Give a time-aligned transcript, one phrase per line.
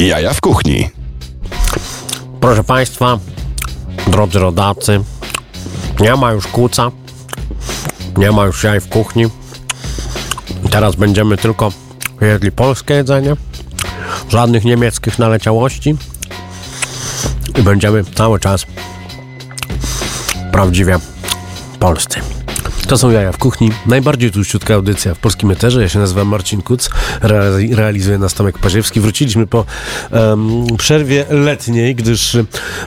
[0.00, 0.90] Jaja w kuchni.
[2.40, 3.18] Proszę Państwa,
[4.06, 5.00] drodzy rodacy,
[6.00, 6.90] nie ma już kuca,
[8.16, 9.26] nie ma już jaj w kuchni.
[10.70, 11.72] Teraz będziemy tylko
[12.20, 13.36] jedli polskie jedzenie,
[14.28, 15.96] żadnych niemieckich naleciałości
[17.58, 18.66] i będziemy cały czas
[20.52, 20.98] prawdziwie
[21.80, 22.20] polscy.
[22.88, 25.82] To są Jaja w Kuchni, najbardziej tłuściutka audycja w polskim eterze.
[25.82, 26.90] Ja się nazywam Marcin Kuc,
[27.22, 29.00] re- realizuję nas Tomek Paziewski.
[29.00, 29.64] Wróciliśmy po
[30.10, 32.36] em, przerwie letniej, gdyż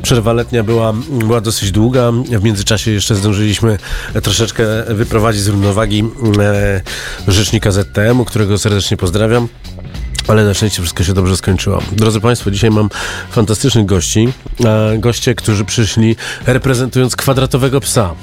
[0.01, 2.11] przerwa letnia była, była dosyć długa.
[2.11, 3.77] W międzyczasie jeszcze zdążyliśmy
[4.23, 6.03] troszeczkę wyprowadzić z równowagi
[6.39, 6.81] e,
[7.27, 9.47] rzecznika ZTM-u, którego serdecznie pozdrawiam.
[10.27, 11.81] Ale na szczęście wszystko się dobrze skończyło.
[11.91, 12.89] Drodzy Państwo, dzisiaj mam
[13.31, 14.33] fantastycznych gości.
[14.65, 18.13] E, goście, którzy przyszli reprezentując kwadratowego psa.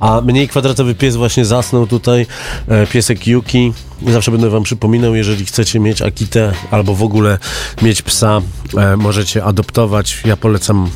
[0.00, 2.26] A mniej kwadratowy pies właśnie zasnął tutaj,
[2.68, 3.72] e, piesek Yuki.
[4.08, 7.38] Zawsze będę Wam przypominał, jeżeli chcecie mieć Akitę albo w ogóle
[7.82, 8.40] mieć psa,
[8.76, 10.22] e, możecie adoptować.
[10.24, 10.90] Ja polecam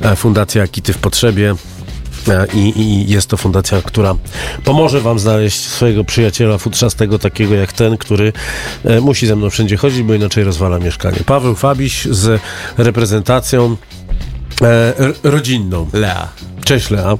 [0.00, 1.54] e, Fundację Akity w Potrzebie.
[2.54, 4.14] I, I jest to fundacja, która
[4.64, 8.32] pomoże Wam znaleźć swojego przyjaciela futrzastego, takiego jak ten, który
[9.00, 11.18] musi ze mną wszędzie chodzić, bo inaczej rozwala mieszkanie.
[11.26, 12.40] Paweł Fabiś z
[12.78, 13.76] reprezentacją
[15.22, 15.88] rodzinną.
[15.92, 16.28] Lea.
[16.64, 17.16] Cześć Lea.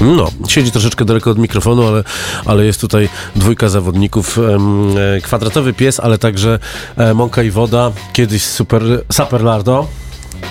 [0.00, 2.04] No, siedzi troszeczkę daleko od mikrofonu, ale,
[2.44, 4.38] ale jest tutaj dwójka zawodników.
[4.38, 6.58] E, kwadratowy pies, ale także
[6.96, 9.86] e, Mąka i Woda, kiedyś super, Super Lardo.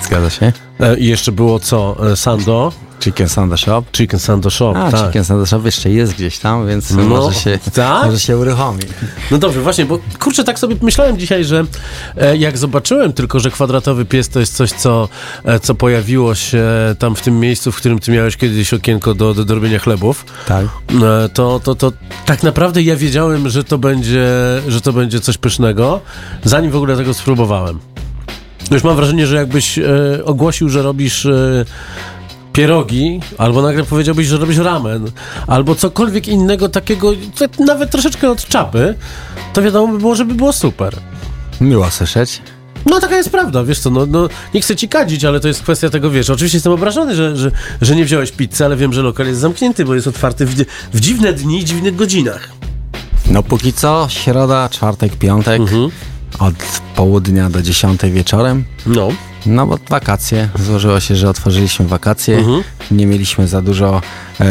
[0.03, 0.53] Zgadza się?
[0.79, 1.95] E, I jeszcze było co?
[2.15, 2.71] Sando,
[3.05, 3.83] Chicken Sanda Shop.
[3.97, 4.73] Chicken Sando Shop.
[4.75, 5.05] A, tak.
[5.05, 8.05] Chicken Sanda Shop jeszcze jest gdzieś tam, więc No, może, się, tak?
[8.05, 8.79] może się uruchomi.
[9.31, 11.65] No dobrze, właśnie, bo kurczę, tak sobie myślałem dzisiaj, że
[12.17, 15.09] e, jak zobaczyłem tylko, że kwadratowy pies to jest coś, co,
[15.43, 16.63] e, co pojawiło się
[16.99, 20.25] tam w tym miejscu, w którym ty miałeś kiedyś okienko do, do, do robienia chlebów,
[20.47, 20.65] Tak.
[21.25, 21.91] e, to, to, to
[22.25, 24.27] tak naprawdę ja wiedziałem, że to będzie,
[24.67, 26.01] że to będzie coś pysznego,
[26.43, 27.79] zanim w ogóle tego spróbowałem.
[28.71, 29.83] Już mam wrażenie, że jakbyś e,
[30.25, 31.65] ogłosił, że robisz e,
[32.55, 35.11] pierogi, albo nagle powiedziałbyś, że robisz ramen,
[35.47, 37.11] albo cokolwiek innego takiego,
[37.59, 38.95] nawet troszeczkę od czapy,
[39.53, 40.95] to wiadomo by było, żeby było super.
[41.61, 42.41] Miło słyszeć.
[42.85, 45.61] No taka jest prawda, wiesz co, no, no nie chcę ci kadzić, ale to jest
[45.63, 47.51] kwestia tego, wiesz, oczywiście jestem obrażony, że, że,
[47.81, 50.55] że nie wziąłeś pizzy, ale wiem, że lokal jest zamknięty, bo jest otwarty w,
[50.93, 52.49] w dziwne dni i dziwnych godzinach.
[53.31, 55.89] No póki co, środa, czwartek, piątek, Mhm.
[56.39, 56.53] od
[56.95, 58.65] południa do dziesiątej wieczorem.
[58.85, 59.09] No,
[59.45, 62.63] No bo wakacje, złożyło się, że otworzyliśmy wakacje, Mhm.
[62.91, 64.01] nie mieliśmy za dużo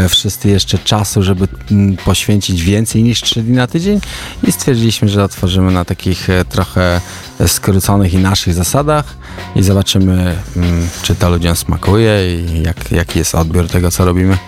[0.08, 4.00] wszyscy jeszcze czasu, żeby mm, poświęcić więcej niż 3 dni na tydzień
[4.42, 7.00] i stwierdziliśmy, że otworzymy na takich e, trochę
[7.46, 9.16] skróconych i naszych zasadach
[9.56, 14.38] i zobaczymy, mm, czy to ludziom smakuje i jak, jaki jest odbiór tego, co robimy.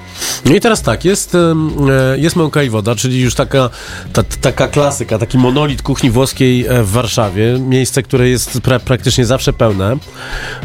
[0.45, 3.71] No i teraz tak, jest, e, jest mąka i woda, czyli już taka,
[4.13, 7.59] ta, taka klasyka, taki monolit kuchni włoskiej e, w Warszawie.
[7.59, 9.97] Miejsce, które jest pra, praktycznie zawsze pełne.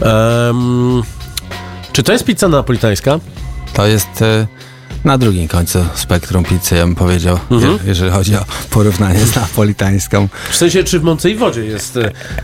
[0.02, 1.03] Em,
[1.92, 3.20] czy to jest pizza napolitańska?
[3.74, 4.48] To jest e,
[5.06, 7.73] na drugim końcu spektrum pizzy, ja bym powiedział, Mhm.
[7.73, 10.28] je, jeżeli chodzi o porównanie z napolitańską.
[10.51, 12.00] W sensie, czy w Mące i Wodzie jest,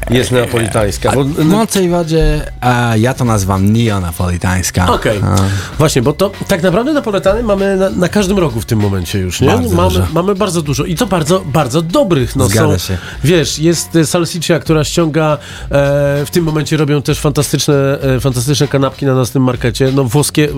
[0.10, 1.12] jest neapolitańska?
[1.12, 4.92] Bo, W Mącej Wodzie a ja to nazywam neonapolitańska.
[4.94, 5.36] Okej, A,
[5.78, 9.42] właśnie, bo to tak naprawdę napoletany mamy na, na każdym rogu w tym momencie już,
[9.42, 9.48] nie?
[9.48, 10.08] Bardzo mamy, dużo.
[10.14, 12.36] mamy bardzo dużo i to bardzo, bardzo dobrych.
[12.36, 12.98] No, Zgadza są, się.
[13.24, 15.38] Wiesz, jest salsiccia, która ściąga, e,
[16.26, 17.74] w tym momencie robią też fantastyczne,
[18.16, 20.54] e, fantastyczne kanapki na naszym markecie, no włoskie, e,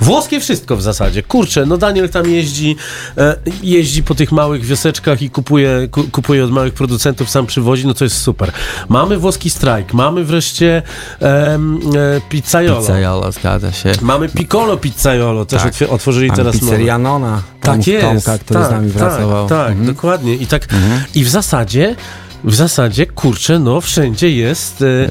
[0.00, 1.17] włoskie wszystko w zasadzie.
[1.22, 2.76] Kurczę, no Daniel tam jeździ,
[3.18, 7.86] e, jeździ po tych małych wioseczkach i kupuje, ku, kupuje od małych producentów, sam przywozi,
[7.86, 8.52] no to jest super.
[8.88, 10.82] Mamy włoski strajk, mamy wreszcie
[11.20, 11.78] em,
[12.16, 12.80] e, pizzaiolo.
[12.80, 13.92] Pizzaiolo, zgadza się.
[14.02, 15.72] Mamy Piccolo Pizzaiolo, też Tak.
[15.72, 18.06] otw- otworzyli Mam teraz pizzeria Nona, Tak jest.
[18.06, 19.48] Tomka, który tak, z nami tak, pracował.
[19.48, 19.86] Tak, Mhm.
[19.86, 20.34] dokładnie.
[20.34, 20.66] I tak
[21.14, 21.96] i w zasadzie
[22.44, 25.10] w zasadzie, kurczę, no wszędzie jest e,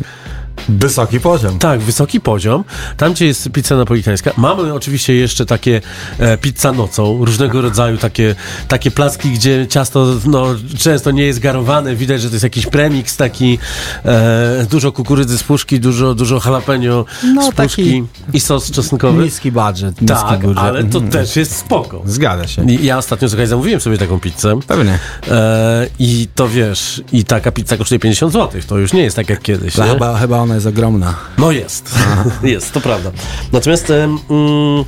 [0.69, 1.59] Wysoki poziom.
[1.59, 2.63] tak, wysoki poziom.
[2.97, 4.31] Tam, gdzie jest pizza napolitańska.
[4.37, 5.81] Mamy oczywiście jeszcze takie
[6.19, 8.35] e, pizza nocą, różnego rodzaju takie,
[8.67, 10.45] takie placki, gdzie ciasto no,
[10.77, 11.95] często nie jest garowane.
[11.95, 13.59] Widać, że to jest jakiś premiks taki,
[14.05, 19.23] e, dużo kukurydzy z puszki, dużo, dużo jalapeno No, z puszki i sos czosnkowy.
[19.23, 20.63] Niski budżet, niski Tak, budżet.
[20.63, 21.11] ale to Mhm.
[21.11, 22.01] też jest spoko.
[22.05, 22.65] Zgadza się.
[22.81, 24.99] Ja ostatnio, słuchaj, zamówiłem sobie taką pizzę Pewnie.
[25.31, 28.61] e, i to wiesz, i taka pizza kosztuje 50 zł.
[28.67, 29.73] To już nie jest tak jak kiedyś?
[29.73, 31.15] Chyba, chyba ona jest ogromna.
[31.37, 31.95] No jest,
[32.43, 33.11] jest, to prawda.
[33.51, 34.85] Natomiast mm,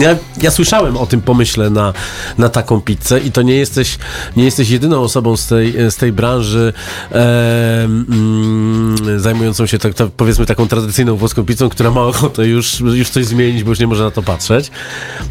[0.00, 1.92] ja, ja słyszałem o tym pomyśle na,
[2.38, 3.98] na taką pizzę i to nie jesteś,
[4.36, 6.72] nie jesteś jedyną osobą z tej, z tej branży
[7.10, 12.80] em, mm, zajmującą się tak, tak, powiedzmy taką tradycyjną włoską pizzą, która ma ochotę już,
[12.80, 14.70] już coś zmienić, bo już nie może na to patrzeć.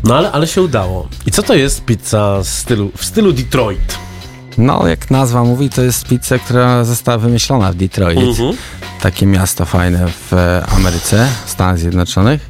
[0.04, 1.08] No ale, ale się udało.
[1.26, 4.13] I co to jest pizza w stylu, w stylu Detroit?
[4.58, 8.20] No, jak nazwa mówi, to jest pizza, która została wymyślona w Detroit.
[8.20, 8.54] Mhm.
[9.02, 12.50] Takie miasto fajne w e, Ameryce, Stanach Zjednoczonych.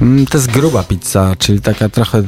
[0.00, 2.22] Mm, To jest gruba pizza, czyli taka trochę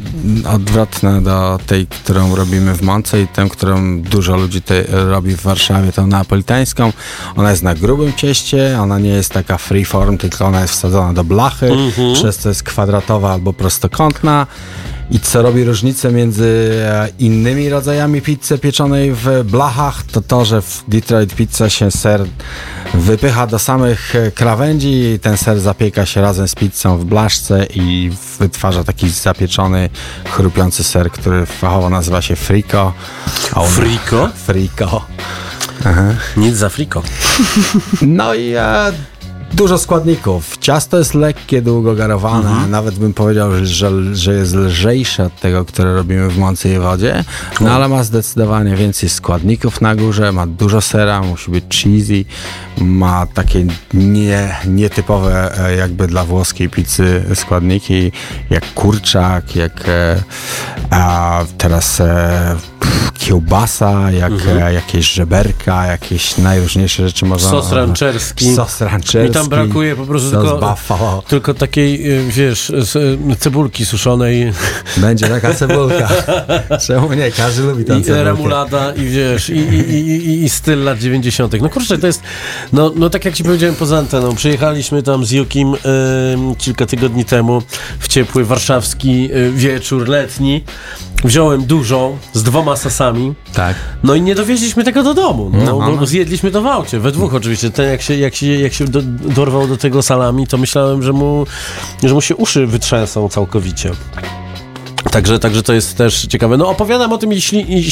[0.55, 5.93] odwrotna do tej, którą robimy w Monce i tę, którą dużo ludzi robi w Warszawie,
[5.93, 6.93] tą neapolitańską.
[7.37, 11.25] Ona jest na grubym cieście, ona nie jest taka freeform, tylko ona jest wsadzona do
[11.25, 11.71] blachy,
[12.15, 14.47] przez co jest kwadratowa albo prostokątna.
[15.11, 20.63] I co robi różnicę między e, innymi rodzajami pizzy pieczonej w blachach, to to, że
[20.63, 22.25] w Detroit Pizza się ser
[22.95, 27.67] wypycha do samych e, krawędzi i ten ser zapieka się razem z pizzą w blaszce
[27.75, 29.91] i wytwarza taki zapieczony,
[30.25, 32.93] chrupiący ser, który fachowo nazywa się friko.
[33.55, 34.31] A on- Friko?
[34.47, 35.05] Friko.
[36.37, 37.03] Nic za friko.
[38.03, 38.93] No i e,
[39.55, 40.59] dużo składników.
[40.59, 42.69] Ciasto jest lekkie, długo garowane.
[42.69, 47.25] Nawet bym powiedział, że, że jest lżejsze od tego, które robimy w mące i wodzie.
[47.61, 50.33] No ale ma zdecydowanie więcej składników na górze.
[50.33, 52.25] Ma dużo sera, musi być cheesy.
[52.79, 58.13] Ma takie nie, nietypowe e, jakby dla włoskiej pizzy składniki,
[58.51, 60.23] jak kurczak, jak e,
[60.91, 62.57] a teraz e,
[63.29, 67.51] kiełbasa, jak e, jakieś żeberka, jakieś najróżniejsze rzeczy można...
[67.51, 68.55] Sos ranczerski.
[68.55, 69.29] Sos ranczerski.
[69.29, 71.23] Mi tam brakuje po prostu tylko, buffalo.
[71.29, 74.53] tylko takiej, y, wiesz, y, cebulki suszonej
[74.97, 76.09] Będzie taka cebulka.
[76.87, 77.31] Czemu nie?
[77.31, 78.25] Każdy lubi i cebulkę.
[78.25, 81.63] remulada i wiesz, i, i, i, i, i styl lat 90.
[81.63, 82.23] No kurczę, to jest,
[82.73, 85.79] no, no tak jak ci powiedziałem poza anteną, przyjechaliśmy tam z Jukim y,
[86.59, 87.63] kilka tygodni temu
[87.99, 90.65] w ciepły warszawski y, wieczór letni.
[91.25, 93.35] Wziąłem dużą, z dwoma sasami.
[93.55, 93.77] Tak.
[94.03, 95.51] No i nie dowieźliśmy tego do domu.
[95.55, 96.07] No, No, bo no.
[96.07, 97.71] zjedliśmy to w aucie, we dwóch oczywiście.
[97.71, 99.03] Ten jak się, jak się, jak się do,
[99.35, 101.47] dorwał do tego salami, to myślałem, że mu,
[102.03, 103.91] że mu się uszy wytrzęsą całkowicie.
[105.05, 106.57] Także, także to jest też ciekawe.
[106.57, 107.87] No opowiadam o tym i, śli,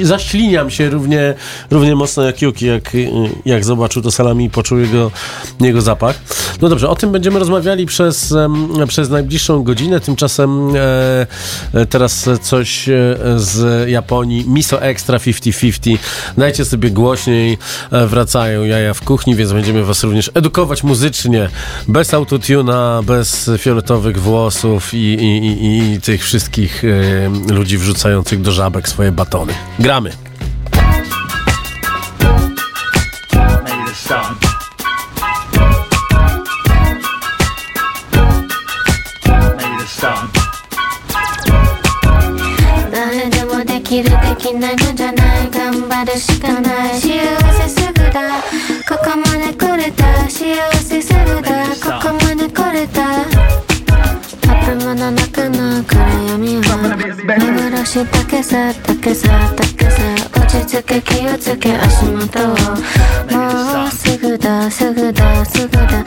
[0.00, 1.34] i zaśliniam się równie,
[1.70, 2.96] równie mocno jak Yuki, jak,
[3.44, 5.10] jak zobaczył to salami i poczuł jego,
[5.60, 6.20] jego zapach.
[6.60, 8.34] No dobrze, o tym będziemy rozmawiali przez,
[8.88, 10.00] przez najbliższą godzinę.
[10.00, 11.26] Tymczasem e,
[11.74, 12.92] e, teraz coś e,
[13.36, 14.44] z Japonii.
[14.48, 15.98] Miso Extra 50-50.
[16.38, 17.58] Dajcie sobie głośniej.
[17.90, 21.48] E, wracają jaja w kuchni, więc będziemy was również edukować muzycznie.
[21.88, 28.40] Bez autotuna, bez fioletowych włosów i, i, i, i tych wszystkich wszystkich y, ludzi wrzucających
[28.40, 29.54] do żabek swoje batony.
[29.78, 30.10] Gramy.
[42.92, 46.18] 나는 데모 데키를 데키 날 건져 날 간바를
[57.90, 60.00] 幻だけさだけさだけさ
[60.36, 62.54] 落ち着け気をつけ足元を。
[63.32, 66.04] もうすぐだすぐだすぐだ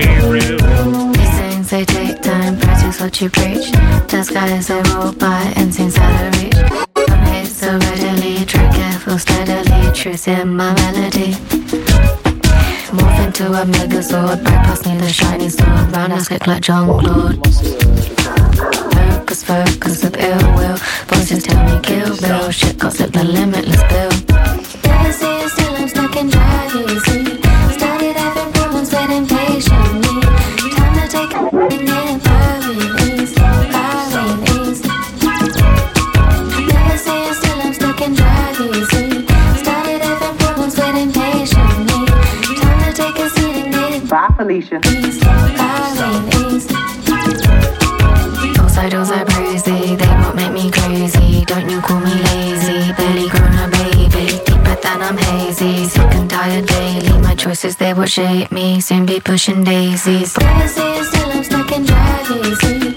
[0.00, 0.58] me real.
[1.12, 3.70] These things they take time, practice what you preach.
[4.10, 6.56] The guys they roll by and seems out of reach.
[7.08, 11.32] I'm hate so readily, tread careful steadily, truth in my melody.
[12.96, 17.36] Morph into a megazord, bypass me the shiny sword, round ass kick like John Claude.
[18.94, 20.78] Focus, focus of ill will.
[21.06, 22.50] Voices tell me kill bill.
[22.50, 24.59] Shit got slipped the limitless bill.
[44.50, 44.80] Felicia.
[48.58, 51.44] Outside, outside crazy, they won't make me crazy.
[51.44, 54.40] Don't you call me lazy, barely grown a baby.
[54.44, 57.16] Deeper than I'm hazy, sick and tired daily.
[57.22, 60.36] My choices, they will shape me, soon be pushing daisies.
[60.36, 62.89] It still, I'm stuck in drive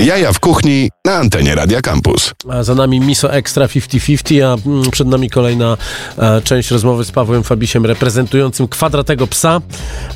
[0.00, 2.32] Jaja w kuchni na antenie Radia Campus.
[2.50, 5.76] A za nami Miso Extra 50-50, a mm, przed nami kolejna
[6.18, 9.60] e, część rozmowy z Pawłem Fabisiem reprezentującym kwadratego psa.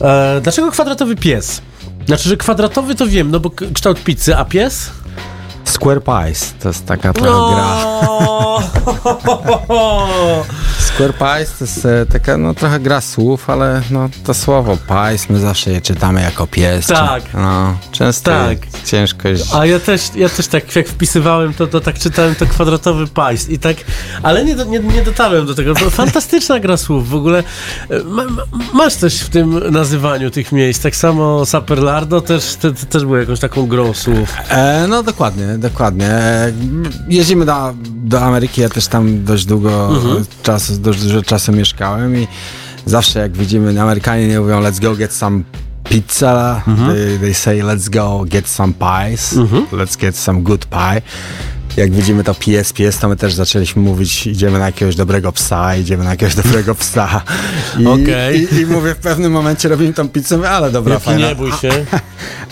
[0.01, 1.63] E, dlaczego kwadratowy pies?
[2.07, 4.91] Znaczy, że kwadratowy to wiem, no bo k- kształt pizzy, a pies?
[5.65, 7.77] Square Pies to jest taka trochę gra.
[10.95, 15.31] Square Pies to jest e, taka no trochę gra słów, ale no to słowo pies
[15.31, 16.87] my zawsze je czytamy jako pies.
[16.87, 17.31] Tak.
[17.31, 18.59] Czy, no, często Tak.
[18.85, 19.55] ciężko jest.
[19.55, 23.49] A ja też, ja też tak, jak wpisywałem to, to tak czytałem to kwadratowy pajs
[23.51, 23.77] i tak,
[24.23, 25.75] ale nie, do, nie, nie dotarłem do tego.
[25.91, 27.43] Fantastyczna gra słów, w ogóle
[27.91, 32.73] e, ma, ma, masz coś w tym nazywaniu tych miejsc, tak samo Saperlardo też, te,
[32.73, 34.35] te, też było jakąś taką grą słów.
[34.49, 36.07] E, no dokładnie, dokładnie.
[36.11, 36.53] E,
[37.09, 40.25] Jeździmy do, do Ameryki, ja też tam dość długo Mhm.
[40.43, 42.27] czasu, dużo czasu mieszkałem i
[42.87, 45.43] zawsze jak widzimy, Amerykanie nie mówią let's go get some
[45.85, 46.89] pizza, Mhm.
[46.95, 49.35] they, they say let's go get some pies,
[49.73, 51.03] let's get some good pie.
[51.77, 55.77] Jak widzimy to pies, pies, to my też zaczęliśmy mówić, idziemy na jakiegoś dobrego psa,
[55.77, 57.23] idziemy na jakiegoś dobrego psa.
[57.79, 58.49] I, Okej.
[58.55, 61.29] i, i mówię, w pewnym momencie robimy tą pizzę, mówię, ale dobra, Jaki fajna.
[61.29, 61.71] nie bój się.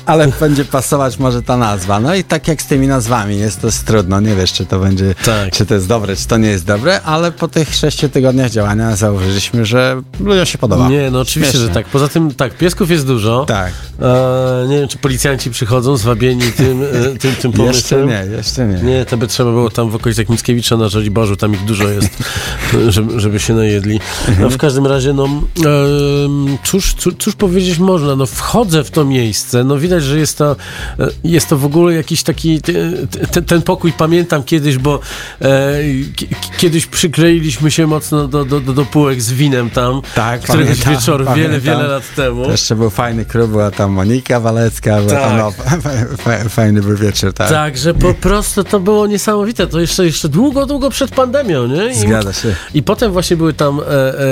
[0.07, 2.01] Ale będzie pasować może ta nazwa.
[2.01, 4.21] No i tak jak z tymi nazwami, jest to jest trudno.
[4.21, 5.53] Nie wiesz, czy to będzie, Tak.
[5.53, 8.97] czy to jest dobre, czy to nie jest dobre, ale po tych sześciu tygodniach działania
[8.97, 10.89] zauważyliśmy, że ludziom się podoba.
[10.89, 11.69] Nie, no oczywiście, Śmiesznie.
[11.69, 11.87] że tak.
[11.87, 13.45] Poza tym, tak, piesków jest dużo.
[13.49, 13.73] Tak.
[14.03, 18.09] E, nie wiem, czy policjanci przychodzą zwabieni tym, e, tym, tym pomysłem.
[18.09, 18.83] Jeszcze nie, jeszcze nie.
[18.83, 22.09] Nie, to by trzeba było tam w okolicach Mickiewicza na Żoliborzu, tam ich dużo jest,
[22.89, 24.01] żeby, żeby się najedli.
[24.41, 29.05] No, w każdym razie, no, em, cóż, cóż, cóż powiedzieć można, no wchodzę w to
[29.05, 30.57] miejsce, no widać, że jest to,
[30.99, 35.01] e, jest to w ogóle jakiś taki, te- te- ten pokój pamiętam kiedyś, bo
[35.43, 35.79] e,
[36.17, 36.29] ki-
[36.59, 40.95] kiedyś przykleiliśmy się mocno do, do, do, do półek z winem tam, Tak, któregoś pamiętam,
[40.95, 41.61] wieczoru, wiele, pamiętam.
[41.61, 42.45] wiele lat temu.
[42.45, 45.21] To jeszcze był fajny klub, była tam Monika Walecka, Tak.
[45.21, 45.51] tam, no,
[46.25, 47.49] fa- fajny był wieczór, tak.
[47.49, 49.67] Tak, że po prostu to było niesamowite.
[49.67, 51.91] To jeszcze, jeszcze długo, długo przed pandemią, nie?
[51.91, 52.55] I, Zgadza się.
[52.75, 53.85] I potem właśnie były tam, e,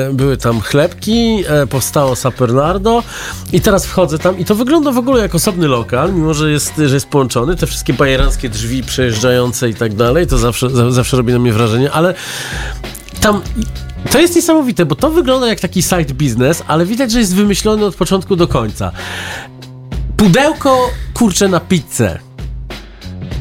[0.06, 3.02] e, były tam chlebki, e, powstało Sapernardo
[3.52, 6.72] i teraz wchodzę tam i to wygląda w ogóle jak osobny lokal, mimo że jest,
[6.76, 7.56] że jest połączony.
[7.56, 11.52] Te wszystkie bajeranckie drzwi przejeżdżające i tak dalej, to zawsze, za, zawsze robi na mnie
[11.52, 12.14] wrażenie, ale
[13.20, 13.42] tam...
[14.10, 17.84] To jest niesamowite, bo to wygląda jak taki side business, ale widać, że jest wymyślony
[17.84, 18.92] od początku do końca.
[20.16, 22.18] Pudełko, kurczę, na pizzę.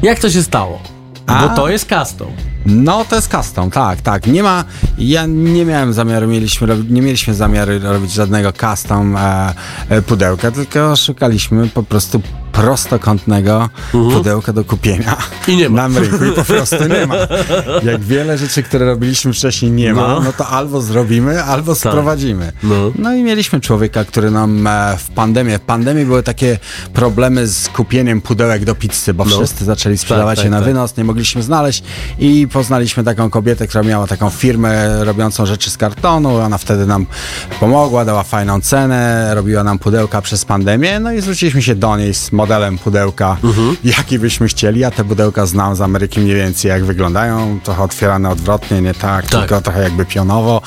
[0.02, 0.82] Jak to się stało?
[1.30, 1.54] Bo A.
[1.54, 2.28] to jest custom.
[2.66, 4.26] No, to jest custom, tak, tak.
[4.26, 4.64] Nie ma,
[4.98, 9.54] ja nie miałem zamiaru, mieliśmy, nie mieliśmy zamiaru robić żadnego custom e,
[9.88, 12.22] e, pudełka, tylko szukaliśmy po prostu
[12.60, 15.16] prostokątnego pudełka do kupienia
[15.48, 15.88] I nie ma.
[15.88, 17.14] na rynku i po prostu nie ma.
[17.92, 20.20] Jak wiele rzeczy, które robiliśmy wcześniej nie ma, No.
[20.20, 22.52] no, to albo zrobimy, albo sprowadzimy.
[22.62, 22.74] No.
[22.98, 26.58] No i mieliśmy człowieka, który nam e, w pandemii, w pandemii były takie
[26.94, 29.36] problemy z kupieniem pudełek do pizzy, bo No.
[29.36, 30.64] wszyscy zaczęli sprzedawać tak, je na tak.
[30.66, 31.82] wynos, nie mogliśmy znaleźć
[32.18, 37.06] i poznaliśmy taką kobietę, która miała taką firmę robiącą rzeczy z kartonu, ona wtedy nam
[37.60, 42.14] pomogła, dała fajną cenę, robiła nam pudełka przez pandemię, no i zwróciliśmy się do niej
[42.14, 42.49] z modelem
[42.84, 43.76] pudełka, Mhm.
[43.84, 48.30] jaki byśmy chcieli, ja te pudełka znam z Ameryki mniej więcej jak wyglądają, trochę otwierane
[48.30, 49.40] odwrotnie, nie tak, Tak.
[49.40, 50.62] tylko trochę jakby pionowo.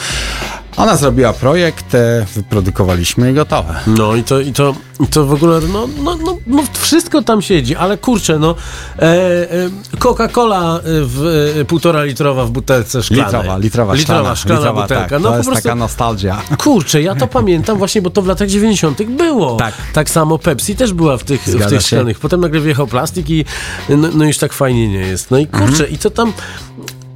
[0.78, 3.76] Ona zrobiła projekt, e, wyprodukowaliśmy i gotowe.
[3.88, 7.42] No i to, i to, i to w ogóle, no, no, no, no wszystko tam
[7.42, 8.56] siedzi, ale kurczę, no
[9.00, 11.26] e, e, Coca-Cola w
[11.62, 13.26] e, półtora litrowa w butelce szklanej.
[13.26, 15.10] Litrowa, litrowa, litrowa szklana, szklana litrowa, butelka.
[15.10, 16.42] Tak, no to po jest prostu, taka nostalgia.
[16.58, 19.04] kurczę, ja to pamiętam właśnie, bo to w latach 90.
[19.04, 19.56] było.
[19.56, 19.74] Tak.
[19.94, 21.82] tak samo Pepsi też była w tych, w tych się.
[21.82, 22.20] szklanych.
[22.20, 23.46] Potem nagle wjechał plastik i
[23.90, 25.32] no, no już tak fajnie nie jest.
[25.32, 25.92] No i kurczę, Mhm.
[25.92, 26.34] i to tam,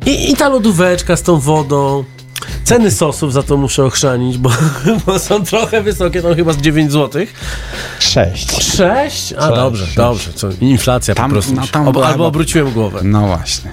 [0.05, 2.03] i, i ta lodóweczka z tą wodą.
[2.67, 4.49] Ceny sosów za to muszę ochrzanić, bo,
[5.05, 7.33] bo są trochę wysokie, tam chyba z 9 złotych.
[7.99, 8.73] Sześć.
[8.75, 9.33] Sześć?
[9.33, 9.97] A dobrze, sześć.
[9.97, 10.33] dobrze.
[10.33, 11.53] Co, inflacja Tam- po prostu.
[11.55, 12.99] no tam Ob- albo obróciłem głowę.
[13.03, 13.71] No właśnie.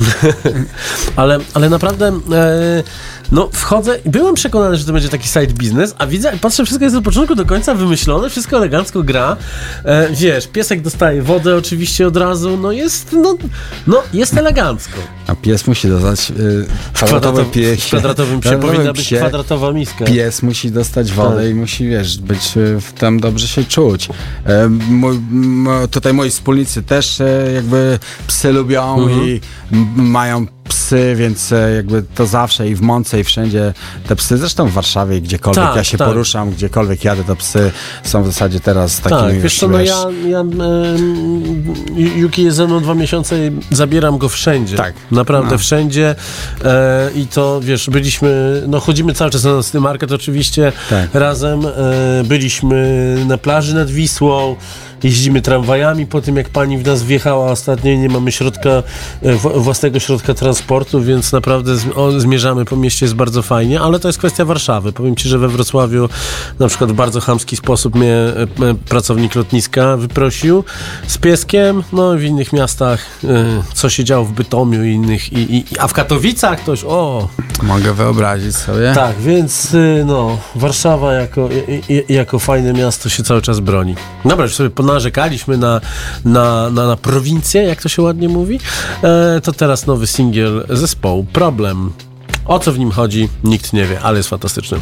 [1.16, 2.82] Ale, ale naprawdę, e,
[3.34, 6.84] no wchodzę i byłem przekonany, że to będzie taki side business, a widzę, patrzę, wszystko
[6.84, 9.36] jest od początku do końca wymyślone, wszystko elegancko gra.
[9.84, 13.36] E, wiesz, piesek dostaje wodę oczywiście od razu, no jest, no,
[13.86, 14.98] no jest elegancko.
[15.26, 17.80] A pies musi dostać y, W, kwadratowy kwadratow- pies.
[17.80, 20.04] w kwadratowym psie powinna być psie kwadratowa miska.
[20.04, 21.50] Pies musi dostać wodę Tak.
[21.50, 24.08] i musi, wiesz, być y, w tam dobrze się czuć.
[24.46, 25.18] E, Mój,
[25.90, 29.28] tutaj moi wspólnicy też e, jakby psy lubią Mhm.
[29.28, 29.40] i
[29.96, 33.72] mają psy, więc e, jakby to zawsze i w Mące i wszędzie
[34.08, 36.08] te psy, zresztą w Warszawie, gdziekolwiek Tak, ja się tak.
[36.08, 37.70] poruszam, gdziekolwiek jadę, to psy
[38.02, 41.74] są w zasadzie teraz takimi Tak, wiesz co, no wiesz, ja, ja em,
[42.16, 44.76] Yuki jest ze mną dwa miesiące i zabieram go wszędzie.
[44.76, 44.94] Tak.
[45.10, 45.58] Naprawdę No.
[45.58, 46.14] wszędzie
[46.64, 51.14] e, i to, wiesz, byliśmy, no chodzimy cały czas na nocny market oczywiście Tak.
[51.14, 51.70] razem, e,
[52.24, 54.56] byliśmy na plaży nad Wisłą,
[55.04, 58.70] jeździmy tramwajami po tym, jak pani w nas wjechała ostatnio i nie mamy środka,
[59.22, 61.72] e, własnego środka transportu, więc naprawdę
[62.18, 64.92] zmierzamy po mieście, jest bardzo fajnie, ale to jest kwestia Warszawy.
[64.92, 66.08] Powiem ci, że we Wrocławiu
[66.58, 70.64] na przykład w bardzo chamski sposób mnie e, e, pracownik lotniska wyprosił
[71.06, 73.00] z pieskiem, no i w innych miastach,
[73.74, 77.28] co się działo w Bytomiu i innych, i, i, a w Katowicach ktoś, o,
[77.62, 78.92] Mogę wyobrazić sobie.
[78.94, 81.48] tak, więc no, Warszawa jako,
[82.08, 83.94] jako fajne miasto się cały czas broni.
[84.24, 85.80] Dobra, już sobie ponarzekaliśmy na,
[86.24, 88.60] na, na, na prowincję, jak to się ładnie mówi.
[89.02, 91.92] E, to teraz nowy singiel zespołu Problem.
[92.46, 94.78] O co w nim chodzi, nikt nie wie, ale jest fantastyczny.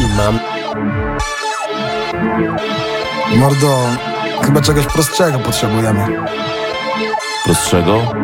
[0.00, 0.38] I mam.
[3.36, 3.78] Mordo,
[4.42, 6.06] chyba czegoś prostszego potrzebujemy.
[7.44, 8.14] Prostszego?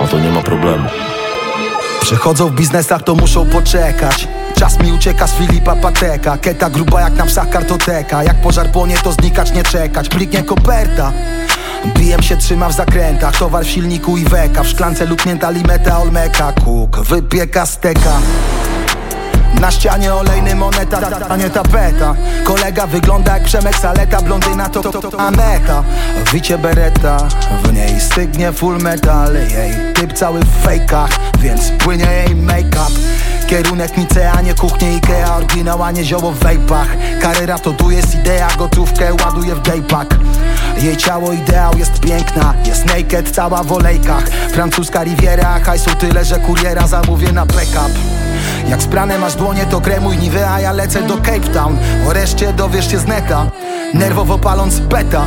[0.00, 0.88] No to nie ma problemu.
[2.00, 4.28] Przychodzą w biznesach, to muszą poczekać.
[4.60, 6.36] Czas mi ucieka z Filipa Pateka.
[6.38, 8.24] Keta gruba jak na psach kartoteka.
[8.24, 10.08] Jak pożar płonie, to znikać nie czekać.
[10.08, 11.12] Pliknie koperta.
[11.96, 13.36] Bijem się trzyma w zakrętach.
[13.36, 16.52] Towar w silniku i weka W szklance luknięta limeta Olmeka.
[16.64, 18.20] Kuk wypieka steka
[19.60, 22.14] na ścianie olejny moneta, a nie tapeta.
[22.44, 25.84] Kolega wygląda jak Przemek Saleta Blondyna to, to, to Aneta.
[26.32, 27.16] Wicie bereta,
[27.64, 29.34] w niej stygnie full metal.
[29.34, 32.90] Jej typ cały w fejkach, więc płynie jej make-up.
[33.46, 36.88] Kierunek Nicea, nie kuchnie Ikea Oryginał, a nie zioło w wejpach.
[37.20, 40.14] Karyra to tu jest idea, gotówkę ładuję w daypack
[40.82, 44.28] jej ciało ideał jest piękna Jest naked, cała w olejkach.
[44.28, 47.92] Francuska riviera, hajsu tyle, że kuriera zamówię na backup
[48.68, 51.78] jak sprane masz dłonie, to kremuj Nivea, ja lecę do Cape Town.
[52.08, 53.50] O reszcie dowiesz się z neta
[53.94, 55.26] Nerwowo paląc beta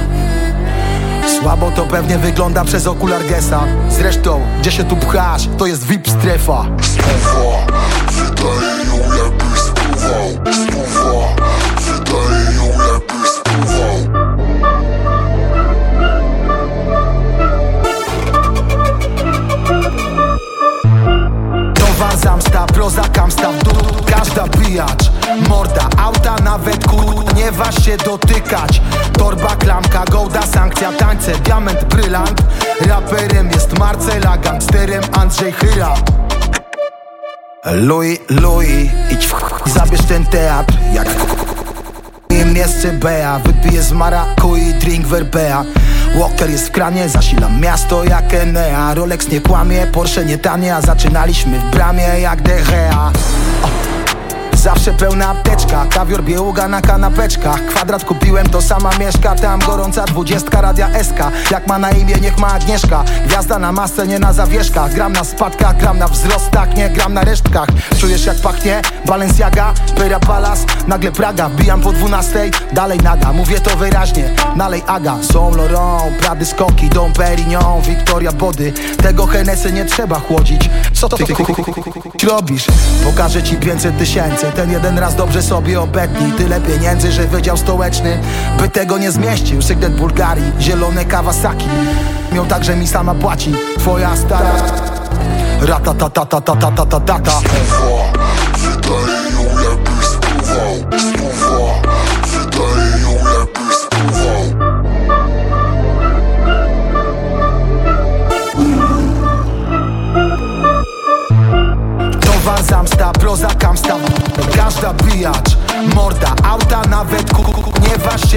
[1.40, 3.64] Słabo to pewnie wygląda przez okular Gesa.
[3.90, 6.66] Zresztą, gdzie się tu pchasz, to jest VIP strefa.
[8.12, 10.43] Wydaje ją jakby spływał
[24.42, 25.12] pijacz,
[25.50, 28.82] morda, auta nawet ku Nie waż się dotykać.
[29.18, 32.42] Torba, klamka, gołda, sankcja, tańce Diament, brylant.
[32.88, 35.96] Raperem jest Marcela, gangsterem Andrzej Chyra
[37.66, 39.70] Louis, Louis, idź w ch...
[39.70, 41.08] Zabierz ten teatr Jak
[42.30, 45.64] im jeszcze Bea Wypiję z marakui, drink verbea.
[46.16, 48.94] Walker jest w kranie, zasilam miasto jak Enea.
[48.94, 52.40] Rolex nie kłamie, Porsche nie tanie A zaczynaliśmy w bramie jak
[52.96, 53.83] O.
[54.64, 60.62] Zawsze pełna apteczka, kawior bieługa na kanapeczkach Kwadrat kupiłem, to sama mieszka Tam gorąca dwudziestka,
[60.62, 61.18] radia SK
[61.52, 65.24] Jak ma na imię, niech ma Agnieszka Gwiazda na masce, nie na zawieszkach Gram na
[65.24, 68.82] spadkach, gram na wzrostach Nie gram na resztkach Czujesz jak pachnie?
[69.06, 75.18] Balenciaga, Pera Palace Nagle Praga, wbijam po dwunastej Dalej nada, mówię to wyraźnie Nalej Aga,
[75.34, 81.24] Saint Laurent Prady skoki, Dom Perignon Victoria Body Tego Hennessy nie trzeba chłodzić Co ty
[82.28, 82.66] robisz?
[83.04, 86.32] Pokażę ci 500 tysięcy Ten jeden raz dobrze sobie obetnij.
[86.32, 88.20] Tyle pieniędzy, że wydział stołeczny
[88.58, 89.62] By tego nie zmieścił.
[89.62, 91.68] Sygnet Bulgarii, zielone Kawasaki.
[92.32, 93.54] Miał także mi sama płaci.
[93.78, 94.52] Twoja stara
[95.62, 98.13] Ratatatatatatatata Wydaje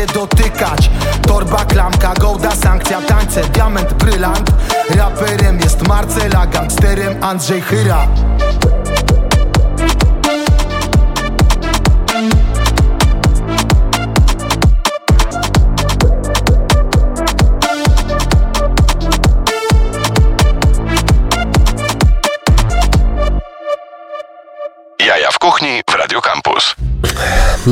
[0.07, 0.91] dotykać.
[1.27, 4.51] Torba, klamka, gołda, sankcja, tańce Diament, brylant.
[4.97, 8.09] Raperem jest Marcela, gangsterem Andrzej Chyra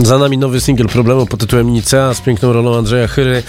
[0.03, 3.43] Za nami nowy singiel problemu pod tytułem Nicea z piękną rolą Andrzeja Chyry,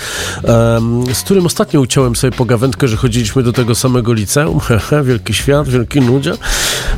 [0.43, 4.59] em, z którym ostatnio uciąłem sobie pogawędkę, że chodziliśmy do tego samego liceum.
[5.07, 6.33] Wielki świat, wielki ludzie,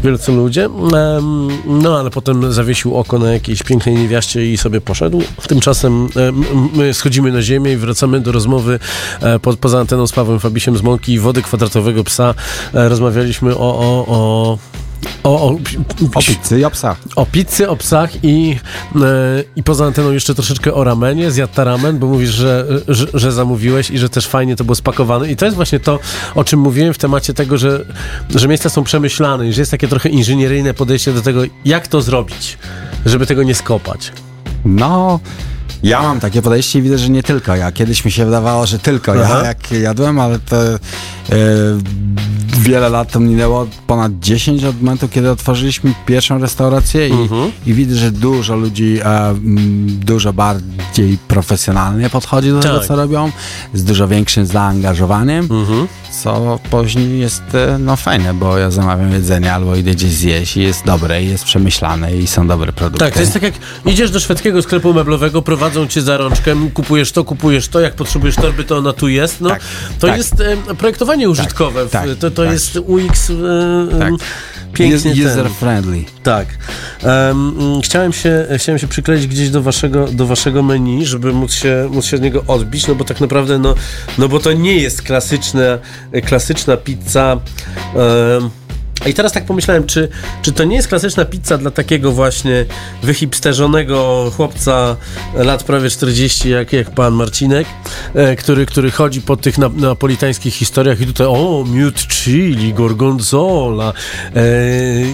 [0.04, 0.66] wielcy ludzie.
[0.66, 5.24] Em, no ale potem zawiesił oko na jakiejś pięknej niewiaście i sobie poszedł.
[5.48, 8.80] Tymczasem em, my schodzimy na ziemię i wracamy do rozmowy
[9.22, 12.34] e, po, poza anteną z Pawłem Fabisiem z Mąki i Wody Kwadratowego Psa.
[12.74, 14.58] E, Rozmawialiśmy o, o, o
[15.24, 15.58] o, o,
[16.16, 16.98] O pizzy i o psach.
[17.16, 18.58] o pizzy, o psach i,
[18.96, 19.00] e,
[19.56, 21.32] i poza anteną jeszcze troszeczkę o ramenie.
[21.32, 25.32] Zjadł ramen, bo mówisz, że, że, że zamówiłeś i że też fajnie to było spakowane.
[25.32, 26.00] I to jest właśnie to,
[26.36, 27.86] o czym mówiłem w temacie tego, że,
[28.36, 32.02] że miejsca są przemyślane i że jest takie trochę inżynieryjne podejście do tego, jak to
[32.02, 32.58] zrobić,
[33.06, 34.12] żeby tego nie skopać.
[34.66, 35.20] No,
[35.84, 37.72] Ja mam takie podejście i widzę, że nie tylko ja.
[37.72, 39.40] Kiedyś mi się wydawało, że tylko Aha.
[39.42, 40.78] ja, jak jadłem, ale to e,
[42.60, 47.52] wiele lat to minęło, ponad 10 od momentu, kiedy otworzyliśmy pierwszą restaurację i, Mhm.
[47.66, 49.36] i widzę, że dużo ludzi e,
[49.88, 52.88] dużo bardziej profesjonalnie podchodzi do tego, Tak.
[52.88, 53.32] co robią,
[53.74, 55.88] z dużo większym zaangażowaniem, Mhm.
[56.22, 60.62] co później jest e, no fajne, bo ja zamawiam jedzenie albo idę gdzieś zjeść i
[60.62, 63.06] jest dobre, i jest przemyślane i są dobre produkty.
[63.06, 63.54] Tak, to jest tak jak
[63.86, 68.36] idziesz do szwedzkiego sklepu meblowego, prowadzą cię za rączkę, kupujesz to, kupujesz to, jak potrzebujesz
[68.36, 69.42] torby, to ona tu jest.
[69.42, 69.62] No, Tak,
[70.00, 70.18] to tak.
[70.18, 71.86] jest e, projektowanie użytkowe.
[71.86, 72.52] w- tak, to to tak.
[72.52, 73.34] jest UX e,
[74.00, 74.14] Tak.
[74.74, 75.26] pięknie ten.
[75.28, 76.04] User friendly.
[76.24, 76.48] Tak.
[77.04, 81.90] Mm, chciałem, się, chciałem się przykleić gdzieś do waszego, do waszego menu, żeby móc się,
[81.92, 83.76] móc się od niego odbić, no bo tak naprawdę, no,
[84.18, 85.62] no bo to nie jest klasyczna,
[86.26, 87.38] klasyczna pizza.
[87.96, 88.50] em,
[89.06, 90.10] i teraz tak pomyślałem, czy,
[90.42, 92.66] czy to nie jest klasyczna pizza dla takiego właśnie
[93.04, 94.96] wyhipsterzonego chłopca
[95.36, 97.68] lat prawie 40, jak, jak pan Marcinek,
[98.14, 103.94] e, który, który chodzi po tych na, napolitańskich historiach i tutaj o, miód chili, gorgonzola,
[104.36, 104.42] e,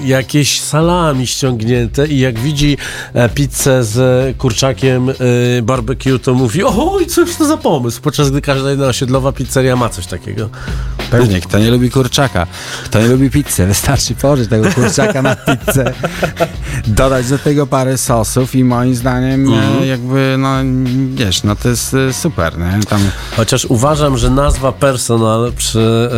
[0.06, 2.78] jakieś salami ściągnięte i jak widzi
[3.14, 5.14] e, pizzę z kurczakiem e,
[5.62, 9.76] barbecue, to mówi o, i cóż to za pomysł, podczas gdy każda jedna osiedlowa pizzeria
[9.76, 10.50] ma coś takiego.
[11.12, 12.48] Pewnie, kto nie lubi kurczaka,
[12.86, 15.94] kto nie lubi pizzy, wystarczy położyć tego kurczaka na pizzę,
[16.88, 19.84] dodać do tego parę sosów i moim zdaniem Mhm.
[19.84, 20.50] e, jakby, no
[21.16, 22.80] wiesz, no to jest e, super, nie?
[22.90, 23.02] Tam
[23.38, 26.10] Chociaż uważam, że nazwa personal przy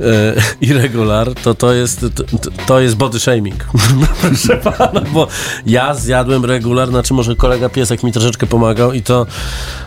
[0.00, 0.34] e, e,
[0.70, 3.64] irregular to, to, jest, to, to jest body shaming.
[4.20, 5.28] Proszę pana, bo
[5.66, 9.26] ja zjadłem regular, znaczy może kolega piesek mi troszeczkę pomagał i to,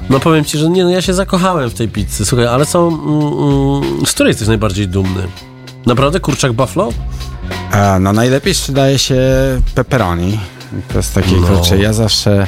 [0.10, 2.26] no powiem ci, że nie, no ja się zakochałem w tej pizzy.
[2.26, 5.28] Słuchaj, ale są, mm, mm, z której jesteś najbardziej dumny?
[5.88, 6.90] Naprawdę kurczak buffalo?
[8.00, 9.16] No najlepiej sprzedaje się
[9.76, 10.40] pepperoni.
[10.92, 11.48] To jest takie, No.
[11.48, 12.48] kurczę, ja zawsze,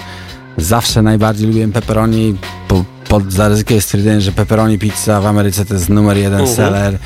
[0.57, 5.89] zawsze najbardziej lubiłem pepperoni, po, pod zaryzykuję stwierdzenie, że pepperoni pizza w Ameryce to jest
[5.89, 6.55] numer jeden Mhm.
[6.57, 6.97] seller.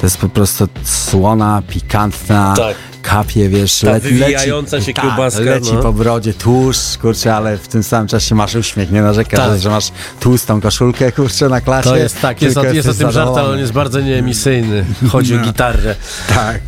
[0.00, 2.76] To jest po prostu słona, pikantna, Tak.
[3.06, 5.82] Kapie, wiesz, Ta wywijająca się tak, kiełbaska, leci no.
[5.82, 9.60] po brodzie, tłuszcz, kurczę, ale w tym samym czasie masz uśmiech, nie narzekasz, Tak.
[9.60, 11.88] że masz tłustą koszulkę, kurczę, na klasie.
[11.90, 14.84] To jest tak, jest, o, jest o tym żart, ale on jest bardzo nieemisyjny.
[15.12, 15.44] Chodzi o No.
[15.44, 15.94] gitarę.
[16.28, 16.60] Tak.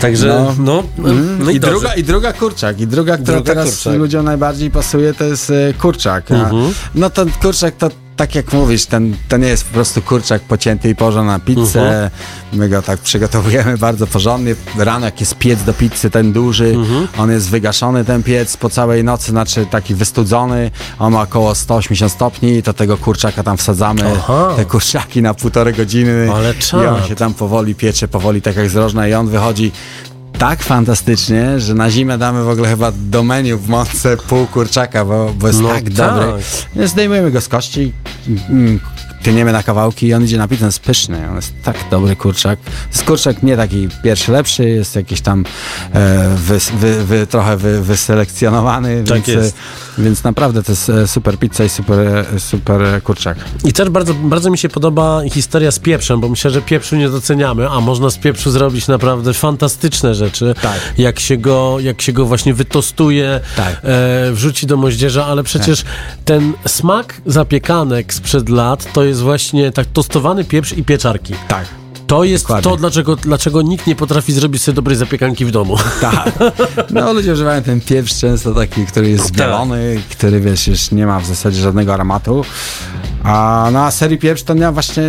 [0.00, 1.70] Także, no, no, Mm, I, dobrze.
[1.70, 2.80] druga, I druga kurczak.
[2.80, 3.94] I druga, która Druga teraz kurczak.
[3.98, 6.30] ludziom najbardziej pasuje, to jest e, kurczak.
[6.30, 6.72] Mhm.
[6.94, 10.88] No ten kurczak to tak jak mówisz, ten, to nie jest po prostu kurczak pocięty
[10.90, 11.82] i położony na pizzę.
[11.82, 12.10] Mhm.
[12.52, 14.54] My go tak przygotowujemy bardzo porządnie.
[14.78, 17.08] Rano jak jest piec do pizzy, ten duży, Mhm.
[17.18, 20.70] on jest wygaszony ten piec po całej nocy, znaczy taki wystudzony.
[20.98, 24.52] On ma około 180 stopni i do tego kurczaka tam wsadzamy Aha.
[24.56, 26.28] te kurczaki na półtorej godziny.
[26.34, 27.06] Ale I on czad.
[27.08, 29.72] się tam powoli piecze, powoli tak jak z rożna i on wychodzi
[30.38, 35.04] tak fantastycznie, że na zimę damy w ogóle chyba do menu w mące pół kurczaka,
[35.04, 35.92] bo, bo jest No tak tak.
[35.92, 36.86] dobry.
[36.88, 37.92] Zdejmujemy go z kości,
[39.24, 42.16] tyniemy na kawałki i on idzie na pizzę, on jest pyszny, on jest tak dobry
[42.16, 42.58] kurczak.
[42.92, 45.44] Jest kurczak nie taki pierwszy lepszy, jest jakiś tam
[45.94, 49.56] e, wy, wy, wy, trochę wy, wyselekcjonowany, Tak więc, jest.
[49.98, 53.38] e, więc naprawdę to jest e, super pizza i super, e, super kurczak.
[53.64, 57.08] I też bardzo, bardzo mi się podoba historia z pieprzem, bo myślę, że pieprzu nie
[57.08, 60.54] doceniamy, a można z pieprzu zrobić naprawdę fantastyczne rzeczy.
[60.62, 60.78] Tak.
[60.98, 63.80] Jak się go, jak się go właśnie wytostuje, Tak.
[63.82, 65.84] e, wrzuci do moździerza, ale przecież
[66.24, 71.34] ten smak zapiekanek sprzed lat to jest właśnie tak tostowany pieprz i pieczarki.
[71.48, 71.83] Tak.
[72.06, 72.70] To jest Dokładnie.
[72.70, 75.76] to, dlaczego, dlaczego nikt nie potrafi zrobić sobie dobrej zapiekanki w domu.
[76.00, 76.32] Tak.
[76.90, 81.20] No ludzie używają ten pieprz często taki, który jest zbielony, który wiesz, już nie ma
[81.20, 82.44] w zasadzie żadnego aromatu.
[83.24, 85.02] A na serii pieprz to ja właśnie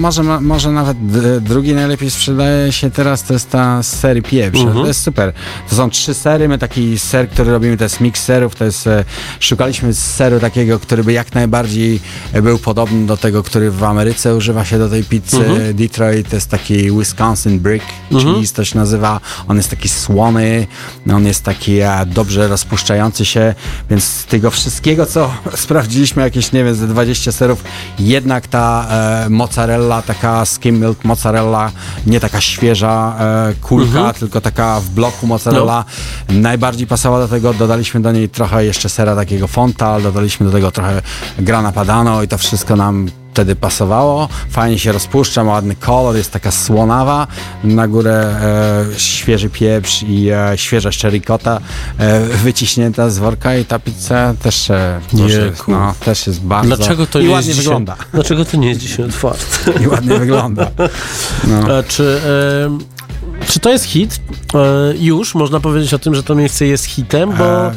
[0.00, 4.60] może, może nawet d- drugi najlepiej sprzedaje się teraz, to jest ta z serii pieprz.
[4.74, 5.32] To jest super.
[5.70, 8.86] To są trzy sery, my taki ser, który robimy, to jest mix serów, to jest,
[8.86, 9.04] e,
[9.40, 12.00] szukaliśmy seru takiego, który by jak najbardziej
[12.42, 15.44] był podobny do tego, który w Ameryce używa się do tej pizzy.
[15.74, 19.20] Detroit to jest taki Wisconsin brick cheese to się nazywa.
[19.48, 20.66] On jest taki słony,
[21.14, 23.54] on jest taki e, dobrze rozpuszczający się,
[23.90, 25.30] więc z tego wszystkiego, co
[25.64, 27.64] sprawdziliśmy, jakieś, nie wiem, ze 20 serów,
[27.98, 31.72] jednak ta e, mozzarella, taka skim milk mozzarella,
[32.06, 35.84] nie taka świeża e, kulka, tylko taka w bloku mozzarella,
[36.28, 37.54] najbardziej pasowała do tego.
[37.54, 41.02] Dodaliśmy do niej trochę jeszcze sera takiego fontal, dodaliśmy do tego trochę
[41.38, 44.28] grana padano i to wszystko nam wtedy pasowało.
[44.50, 47.26] Fajnie się rozpuszcza, ma ładny kolor, jest taka słonawa.
[47.64, 48.36] Na górę
[48.94, 51.60] e, świeży pieprz i e, świeża szczerikota
[51.98, 56.76] e, wyciśnięta z worka i ta pizza też, e, jest, no, też jest bardzo...
[56.76, 57.96] Dlaczego to I nie ładnie dzisiaj, wygląda.
[58.12, 59.82] Dlaczego to nie jest dzisiaj otwarte?
[59.82, 60.70] I ładnie wygląda.
[61.46, 61.76] No.
[61.76, 62.20] A czy
[63.48, 64.20] Czy to jest hit?
[64.54, 67.70] E, już można powiedzieć o tym, że to miejsce jest hitem, bo,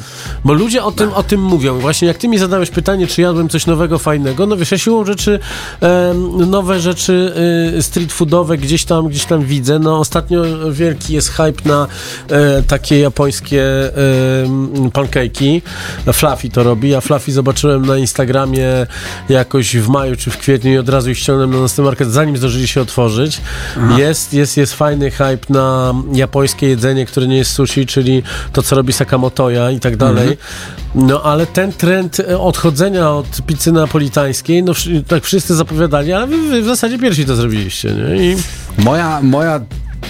[0.46, 1.80] bo ludzie o tym, o tym mówią.
[1.80, 5.06] Właśnie jak ty mi zadałeś pytanie, czy jadłem coś nowego, fajnego, no wiesz, ja siłą
[5.06, 5.40] rzeczy
[5.82, 6.14] e,
[6.48, 7.34] nowe rzeczy
[7.78, 9.80] e, street foodowe gdzieś tam, gdzieś tam widzę.
[9.80, 11.88] No ostatnio wielki jest hype na
[12.30, 13.64] e, takie japońskie
[14.94, 15.62] pancake'i.
[16.14, 16.90] Fluffy to robi.
[16.90, 18.68] Ja Fluffy zobaczyłem na Instagramie
[19.30, 22.38] jakoś w maju czy w kwietniu i od razu ich ściągnąłem na następny market, zanim
[22.38, 23.42] zdążyli się otworzyć.
[23.98, 25.59] Jest, jest, jest fajny hype na
[26.14, 30.38] japońskie jedzenie, które nie jest sushi, czyli to, co robi Sakamotoya i tak dalej.
[30.96, 34.74] No, ale ten trend e, odchodzenia od pizzy napolitańskiej, no
[35.08, 38.32] tak wszyscy zapowiadali, ale wy, wy w zasadzie pierwsi to zrobiliście, nie?
[38.32, 38.36] I
[38.78, 39.62] Moja, moja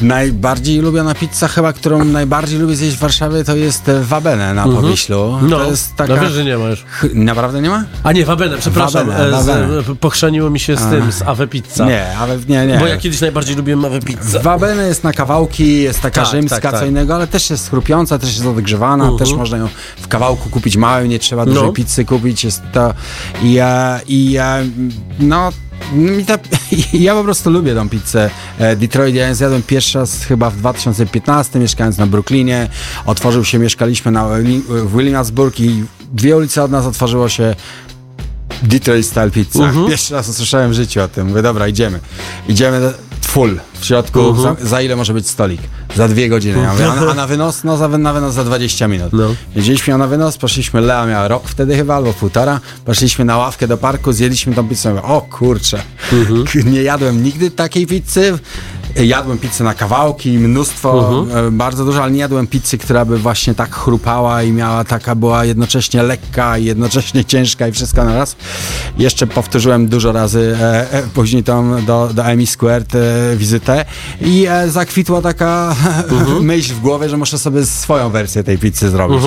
[0.01, 4.63] najbardziej ulubiona pizza chyba, którą najbardziej lubię zjeść w Warszawie, to jest e, Wabene na
[4.63, 5.37] Powiślu.
[5.41, 6.15] no, to jest taka...
[6.15, 6.83] no wiesz, że nie ma już.
[6.83, 7.83] Ch- Naprawdę nie ma?
[8.03, 9.49] A nie, Wabene, przepraszam, Wabene, e, z-
[9.89, 11.85] e, pochrzaniło mi się z tym, z Awe Pizza.
[11.85, 12.77] Nie, ale nie, nie.
[12.77, 14.39] Bo ja kiedyś najbardziej lubiłem Awe Pizza.
[14.39, 16.79] Wabene jest na kawałki, jest taka Tak, rzymska, tak, tak.
[16.81, 19.67] co innego, ale też jest chrupiąca, też jest odgrzewana, też można ją
[20.01, 21.73] w kawałku kupić małym, nie trzeba dużej No.
[21.73, 22.93] pizzy kupić, jest to
[23.43, 23.59] i,
[24.07, 24.37] i
[25.19, 25.51] no
[26.27, 26.37] ta,
[26.93, 29.15] ja po prostu lubię tą pizzę e, Detroit.
[29.15, 32.69] Ja ją zjadłem pierwszy raz chyba w 2015, mieszkając na Brooklynie.
[33.05, 34.27] Otworzył się, mieszkaliśmy na,
[34.67, 37.55] w Williamsburg i dwie ulice od nas otworzyło się
[38.63, 39.59] Detroit Style Pizza.
[39.59, 39.87] Mhm.
[39.87, 41.27] Pierwszy raz usłyszałem w życiu o tym.
[41.27, 41.99] Mówię, dobra, idziemy.
[42.47, 44.19] Idziemy full w środku.
[44.29, 44.55] Mhm.
[44.59, 45.61] Za, za ile może być stolik?
[45.95, 46.61] Za dwie godziny.
[46.61, 47.63] Ja mówię, a, na- a na wynos?
[47.63, 49.13] No za, na wynos za 20 minut.
[49.13, 49.27] No.
[49.55, 52.59] Jeździliśmy na wynos, poszliśmy, Lea miała rok wtedy chyba, albo półtora.
[52.85, 54.89] Poszliśmy na ławkę do parku, zjedliśmy tą pizzę.
[54.89, 55.81] Mówię, o kurczę,
[56.13, 56.45] Mhm.
[56.45, 58.39] K- nie jadłem nigdy takiej pizzy.
[58.95, 61.47] Jadłem pizzę na kawałki, mnóstwo, Mhm.
[61.47, 65.15] e, bardzo dużo, ale nie jadłem pizzy, która by właśnie tak chrupała i miała taka,
[65.15, 68.35] była jednocześnie lekka i jednocześnie ciężka i wszystko na raz.
[68.97, 72.99] Jeszcze powtórzyłem dużo razy e, e, później tą do, do Emi Squared e,
[73.37, 73.68] wizytę
[74.21, 75.75] i e, zakwitła taka
[76.41, 79.23] myśl w głowie, że muszę sobie swoją wersję tej pizzy zrobić.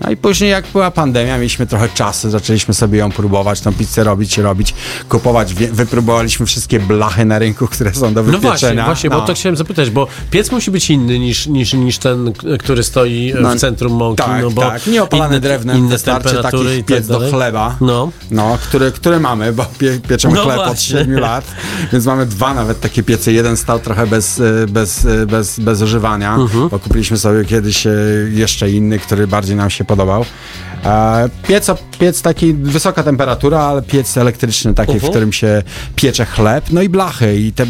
[0.00, 4.04] No i później jak była pandemia, mieliśmy trochę czasu, zaczęliśmy sobie ją próbować, tą pizzę
[4.04, 4.74] robić, robić,
[5.08, 8.48] kupować, wypróbowaliśmy wszystkie blachy na rynku, które są do No wypieczenia.
[8.48, 9.26] właśnie, właśnie, bo No.
[9.26, 13.40] to chciałem zapytać, bo piec musi być inny niż, niż, niż ten, który stoi e,
[13.40, 14.86] No, w centrum mąki, tak, no bo tak.
[14.86, 17.76] Nie opalany inne, drewnem, inne wystarczy temperatury taki piec tak do chleba.
[17.80, 18.10] No.
[18.30, 20.98] No, który, który mamy, bo pie, pieczemy No chleb od właśnie.
[20.98, 21.44] 7 lat,
[21.92, 23.32] więc mamy dwa nawet takie piece.
[23.32, 26.68] Jeden stał trochę bez, e, bez, e, bez, bez używania, Mhm.
[26.68, 27.90] bo kupiliśmy sobie kiedyś e,
[28.30, 30.24] jeszcze inny, który bardziej nam się podobał.
[31.48, 31.66] Piec,
[31.98, 35.12] piec taki, wysoka temperatura, ale piec elektryczny taki, w Mhm.
[35.12, 35.62] którym się
[35.96, 37.66] piecze chleb, no i blachy i te,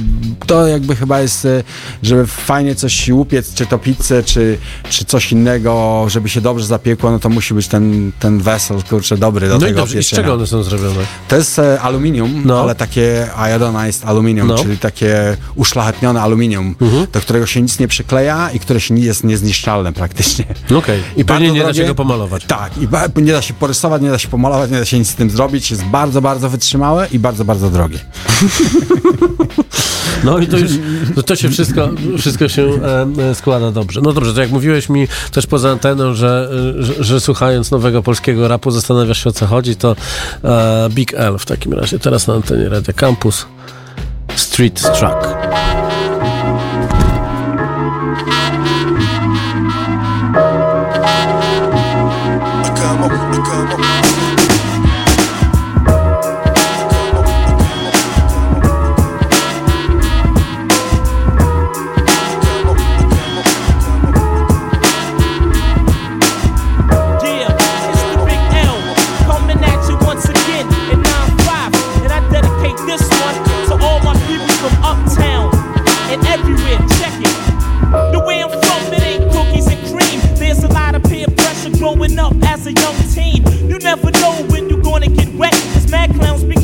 [0.47, 1.63] to jakby chyba jest, e,
[2.03, 4.59] żeby fajnie coś upiec, czy to pizzę, czy,
[4.91, 9.17] czy coś innego, żeby się dobrze zapiekło, no to musi być ten, ten wesel, kurczę,
[9.17, 10.23] dobry do No i tego dobrze, i z pieczenia.
[10.23, 11.01] czego one są zrobione?
[11.29, 12.61] To jest e, aluminium, No.
[12.61, 14.59] ale takie iodinized aluminium, No.
[14.59, 17.07] czyli takie uszlachetnione aluminium, Mhm.
[17.13, 20.45] do którego się nic nie przykleja i które się nie jest niezniszczalne praktycznie.
[20.79, 21.01] Okej.
[21.17, 21.89] I pewnie nie da się drogie.
[21.89, 22.45] go pomalować.
[22.45, 25.09] Tak, i ba- nie da się porysować, nie da się pomalować, nie da się nic
[25.09, 25.71] z tym zrobić.
[25.71, 27.99] Jest bardzo, bardzo wytrzymałe i bardzo, bardzo drogie.
[30.25, 30.71] No i to już,
[31.15, 34.01] to, to się wszystko, wszystko się e, e, składa dobrze.
[34.01, 38.03] No dobrze, to jak mówiłeś mi też poza anteną, że, e, że, że słuchając nowego
[38.03, 39.97] polskiego rapu zastanawiasz się o co chodzi, to
[40.45, 43.47] e, Big L w takim razie, teraz na antenie Radio Campus
[44.37, 45.29] Street Struck.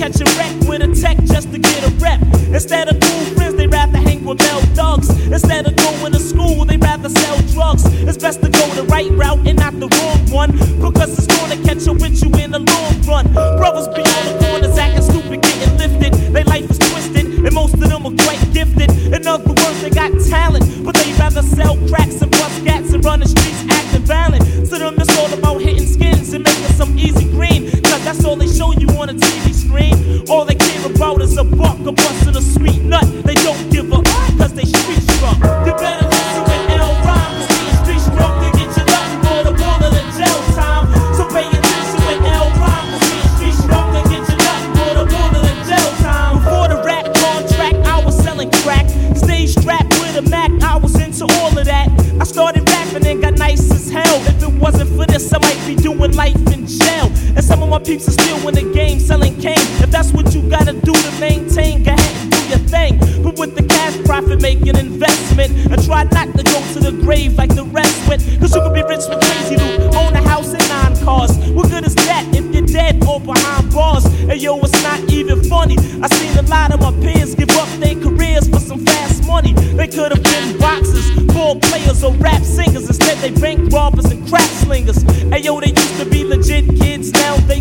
[0.09, 2.21] Be catching wreck with a tech just to get a rep.
[2.53, 5.11] Instead of cool friends, they rather hang with male thugs.
[5.27, 7.85] Instead of going to school, they rather sell drugs.
[7.87, 10.53] It's best to go the right route and not the wrong one.
[10.81, 13.33] Because it's gonna catch up with you in the long run.
[13.59, 16.13] Brothers be on the corners acting stupid, getting lifted.
[16.33, 18.91] Their life is twisted, and most of them are quite gifted.
[19.13, 23.05] In other words, they got talent, but they rather sell cracks and bust gats and
[23.05, 24.45] run the streets acting violent.
[24.71, 27.71] To them, it's all about hitting skins and making some easy green.
[27.83, 30.25] Cause that's all they show you on a TV screen.
[30.29, 33.05] All they care about is a buck, a bust, and a sweet nut.
[33.25, 35.37] They don't give a cause they street struck.
[35.67, 36.08] You better
[57.79, 59.69] my peeps are still in the game selling cane.
[59.79, 62.99] If that's what you gotta do to maintain, go ahead and do your thing.
[63.23, 65.53] But with the cash profit, make an investment.
[65.71, 68.23] And try not to go to the grave like the rest went.
[68.41, 71.39] Cause you could be rich with crazy loot, own a house and nine cars.
[71.55, 74.07] What good is that if you're dead or behind bars?
[74.07, 75.77] And yo, it's not even funny.
[76.03, 79.53] I seen a lot of my peers give up their careers for some fast money.
[79.53, 82.89] They could have been boxers, ball players, or rap singers.
[82.89, 85.05] Instead, they bank robbers and crack slingers.
[85.05, 86.88] And yo, they used to be legit kids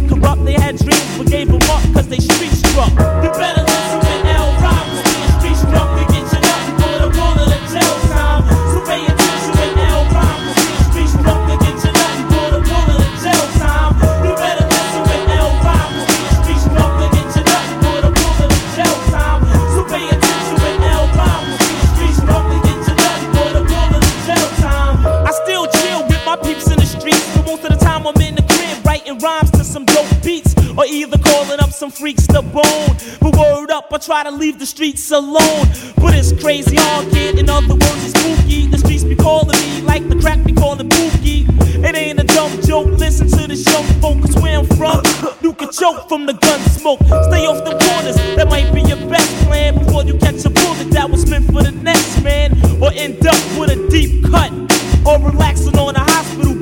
[0.08, 0.46] corrupt
[31.97, 32.93] freaks the bone.
[33.19, 35.65] But word up, I try to leave the streets alone.
[35.97, 37.39] But it's crazy hard, kid.
[37.39, 38.67] In other words, it's spooky.
[38.67, 41.45] The streets be calling me like the crack be calling Boogie.
[41.83, 42.88] It ain't a dumb joke.
[42.88, 45.01] Listen to the show, folk, 'cause where I'm from,
[45.41, 46.99] you can choke from the gun smoke.
[47.29, 48.17] Stay off the corners.
[48.36, 51.63] That might be your best plan before you catch a bullet that was meant for
[51.63, 54.51] the next man, or end up with a deep cut,
[55.05, 56.57] or relaxing on a hospital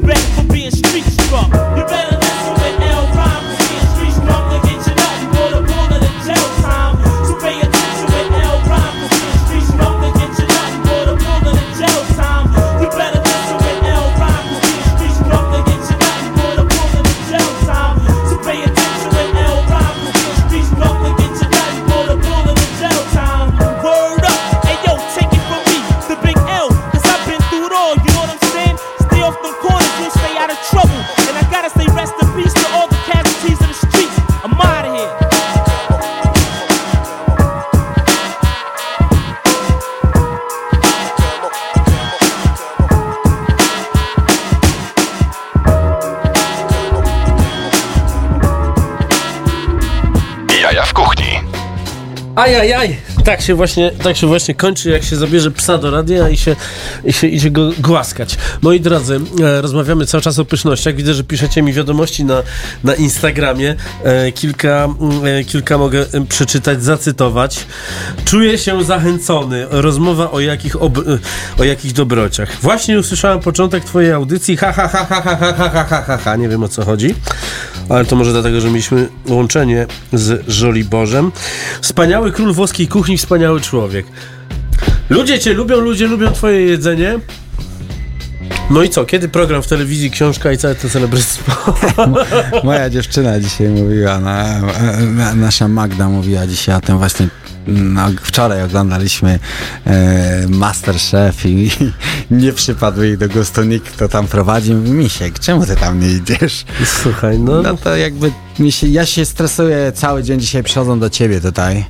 [52.56, 52.98] Ajajaj!
[53.26, 56.56] Tak się właśnie, tak się właśnie kończy, jak się zabierze psa do radia i się,
[57.06, 58.38] i się go głaskać.
[58.62, 60.96] Moi drodzy, e, rozmawiamy cały czas o pysznościach.
[60.96, 62.44] Widzę, że piszecie mi wiadomości na,
[62.84, 63.76] na Instagramie.
[64.04, 67.66] E, kilka, mm, e, kilka mogę e, przeczytać, zacytować.
[68.26, 69.66] Czuję się zachęcony.
[69.70, 71.02] Rozmowa o jakich, ob, e,
[71.60, 72.62] o jakich dobrociach.
[72.62, 74.58] Właśnie usłyszałem początek twojej audycji.
[74.58, 76.36] Ha, ha, ha, ha, ha, ha, ha, ha, ha, ha.
[76.36, 77.16] Nie wiem o co chodzi.
[77.90, 81.32] Ale to może dlatego, że mieliśmy łączenie z Żoliborzem.
[81.82, 84.06] Wspaniały król włoskiej kuchni, wspaniały człowiek.
[85.10, 87.20] Ludzie cię lubią, ludzie lubią twoje jedzenie.
[88.70, 89.06] No i co?
[89.06, 91.74] Kiedy program w telewizji, książka i całe to celebrystwo?
[92.64, 94.62] Moja dziewczyna dzisiaj mówiła, na,
[95.02, 97.28] na, nasza Magda mówiła dzisiaj o tym właśnie.
[97.68, 99.40] No, wczoraj oglądaliśmy
[99.86, 101.72] e, Masterchef i, i
[102.32, 104.74] nie przypadł jej do gustu nikt, kto tam prowadzi.
[104.74, 106.66] Mówi, Misiek, czemu ty tam nie idziesz?
[106.86, 107.62] Słuchaj, no...
[107.62, 108.32] No to jakby
[108.70, 111.86] się, ja się stresuję cały dzień dzisiaj przychodzą do ciebie tutaj.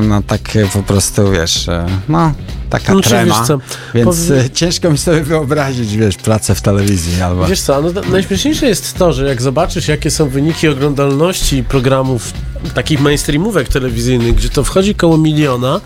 [0.00, 2.32] No tak e, po prostu, wiesz, e, no
[2.70, 3.38] taka Znaczy, trema.
[3.38, 3.58] wiesz co,
[3.94, 7.46] Więc e, ciężko mi sobie wyobrazić, wiesz, pracę w telewizji albo...
[7.46, 12.32] Wiesz co, no, na- najśmieszniejsze jest to, że jak zobaczysz, jakie są wyniki oglądalności programów
[12.74, 15.80] takich mainstreamówek telewizyjnych, gdzie to wchodzi koło miliona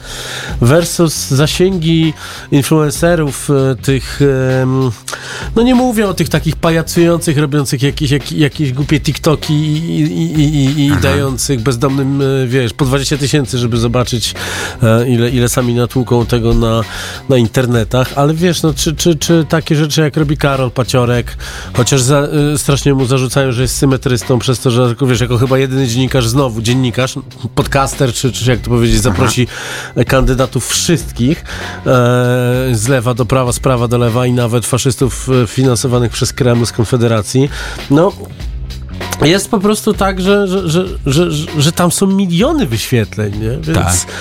[0.61, 2.15] versus zasięgi
[2.51, 4.21] influencerów e, tych,
[5.57, 10.41] no nie mówię o tych takich pajacujących, robiących jakieś, jak, jakieś głupie TikToki i, i,
[10.41, 14.35] i, i, i dających bezdomnym, e, wiesz, po 20 tysięcy, żeby zobaczyć
[14.83, 16.83] e, ile, ile sami natłuką tego na,
[17.29, 21.37] na internetach, ale wiesz, no czy, czy, czy takie rzeczy jak robi Karol Paciorek,
[21.73, 25.87] chociaż za, strasznie mu zarzucają, że jest symetrystą przez to, że wiesz, jako chyba jedyny
[25.87, 27.15] dziennikarz znowu, dziennikarz,
[27.55, 29.47] podcaster, czy, czy jak to powiedzieć, zaprosi
[30.07, 31.85] kandydatów wszystkich e,
[32.73, 36.67] z lewa do prawa, z prawa do lewa i nawet faszystów e, finansowanych przez Kreml
[36.67, 37.49] z Konfederacji.
[37.91, 38.13] No,
[39.23, 43.51] jest po prostu tak, że, że, że, że, że, że tam są miliony wyświetleń, nie?
[43.51, 44.13] Więc Tak.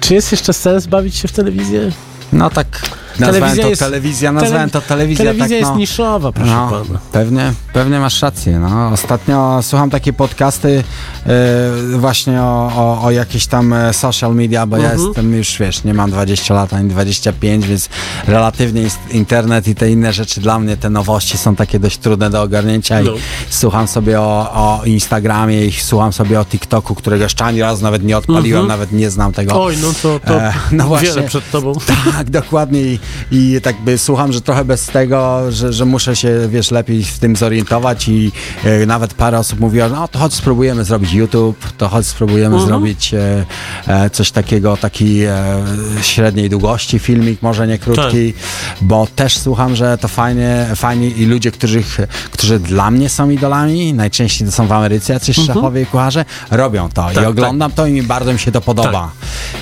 [0.00, 1.92] czy jest jeszcze sens bawić się w telewizję?
[2.32, 2.82] No tak,
[3.20, 5.24] nazwałem Telewizja to jest- telewizja, nazwałem to telewizja.
[5.24, 5.76] Telewizja tak, jest no.
[5.76, 6.98] niszowa, proszę No, pana.
[7.12, 8.58] pewnie, pewnie masz rację.
[8.58, 8.88] No.
[8.92, 10.84] Ostatnio słucham takie podcasty
[11.26, 15.02] e, właśnie o, o, o jakieś tam e, social media, bo ja Mhm.
[15.06, 17.88] jestem już, wiesz, nie mam 20 lat ani 25, więc
[18.26, 22.30] relatywnie jest internet i te inne rzeczy dla mnie, te nowości są takie dość trudne
[22.30, 23.12] do ogarnięcia i No.
[23.50, 28.02] słucham sobie o, o Instagramie i słucham sobie o TikToku, którego jeszcze ani razu nawet
[28.02, 28.68] nie odpaliłem, Mhm.
[28.68, 29.64] nawet nie znam tego.
[29.64, 31.08] Oj, no to, to E, no właśnie.
[31.08, 31.72] wiele przed tobą.
[32.16, 32.80] Tak, dokładnie.
[32.80, 32.98] I,
[33.30, 37.18] i tak by słucham, że trochę bez tego, że, że muszę się, wiesz, lepiej w
[37.18, 38.32] tym zorientować i
[38.64, 42.66] e, nawet parę osób mówiło, no to chodź spróbujemy zrobić YouTube, to chodź spróbujemy Mhm.
[42.66, 43.44] zrobić e,
[43.86, 45.34] e, coś takiego, taki e,
[46.02, 48.42] średniej długości filmik, może nie krótki, Tak.
[48.82, 51.82] bo też słucham, że to fajnie, fajnie i ludzie, którzy,
[52.30, 56.88] którzy dla mnie są idolami, najczęściej to są w Ameryce jacyś szefowie i kucharze, robią
[56.88, 57.14] to Mhm.
[57.14, 59.10] Tak, i oglądam to i mi bardzo mi się to podoba.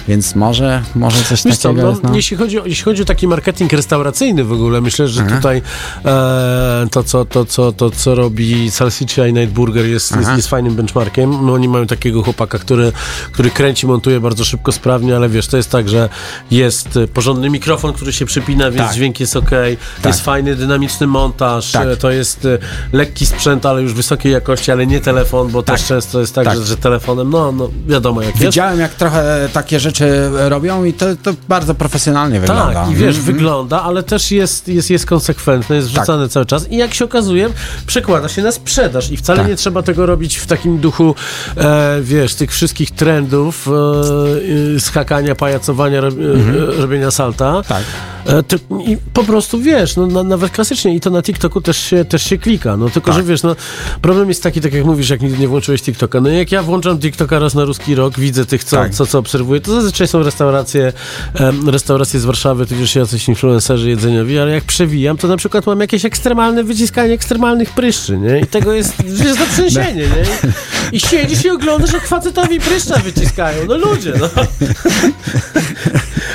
[0.08, 2.14] Więc może, może coś Wiesz co, takiego no, jest, no.
[2.14, 5.62] jeśli, chodzi o, jeśli chodzi o taki marketing restauracyjny w ogóle, myślę, że tutaj
[6.04, 10.48] e, to, co, to, co, to, co robi Salsiccia i Night Burger jest, jest, jest
[10.48, 11.46] fajnym benchmarkiem.
[11.46, 12.92] No, oni mają takiego chłopaka, który,
[13.32, 16.08] który kręci, montuje bardzo szybko, sprawnie, ale wiesz, to jest tak, że
[16.50, 18.94] jest e, porządny mikrofon, który się przypina, więc Tak.
[18.94, 19.50] dźwięk jest ok,
[20.04, 21.86] jest fajny, dynamiczny montaż, Tak.
[21.86, 22.58] e, to jest e,
[22.92, 26.56] lekki sprzęt, ale już wysokiej jakości, ale nie telefon, bo też często jest tak, Tak.
[26.58, 28.44] Że, że telefonem, no, no wiadomo jak jest.
[28.44, 32.74] Widziałem, jak trochę takie rzeczy robią i to, to bardzo profesjonalnie wygląda.
[32.74, 33.36] Tak, i wiesz, Mhm.
[33.36, 37.48] wygląda, ale też jest, jest, jest konsekwentny, jest wrzucany cały czas i jak się okazuje,
[37.86, 39.48] przekłada się na sprzedaż i wcale Tak.
[39.48, 41.14] nie trzeba tego robić w takim duchu,
[41.56, 43.68] e, wiesz, tych wszystkich trendów,
[44.76, 47.62] e, skakania, pajacowania, rob, e, robienia salta.
[47.68, 47.82] Tak.
[48.26, 51.76] E, ty, I po prostu wiesz, no, na, nawet klasycznie i to na TikToku też
[51.78, 53.20] się, też się klika, no tylko, Tak.
[53.20, 53.56] że wiesz, no
[54.02, 56.98] problem jest taki, tak jak mówisz, jak nigdy nie włączyłeś TikToka, no jak ja włączam
[56.98, 58.94] TikToka raz na ruski rok, widzę tych, co, Tak.
[58.94, 60.92] co, co obserwuję, to zazwyczaj są restauracje,
[61.66, 66.04] restauracje z Warszawy, tudzież jacyś influencerzy jedzeniowi, ale jak przewijam, to na przykład mam jakieś
[66.04, 68.40] ekstremalne wyciskanie ekstremalnych pryszczy, nie?
[68.40, 70.24] I tego jest, jest zatrzęsienie, nie?
[70.92, 74.28] I, I siedzisz i oglądasz, jak facetowi pryszcza wyciskają, no ludzie, no.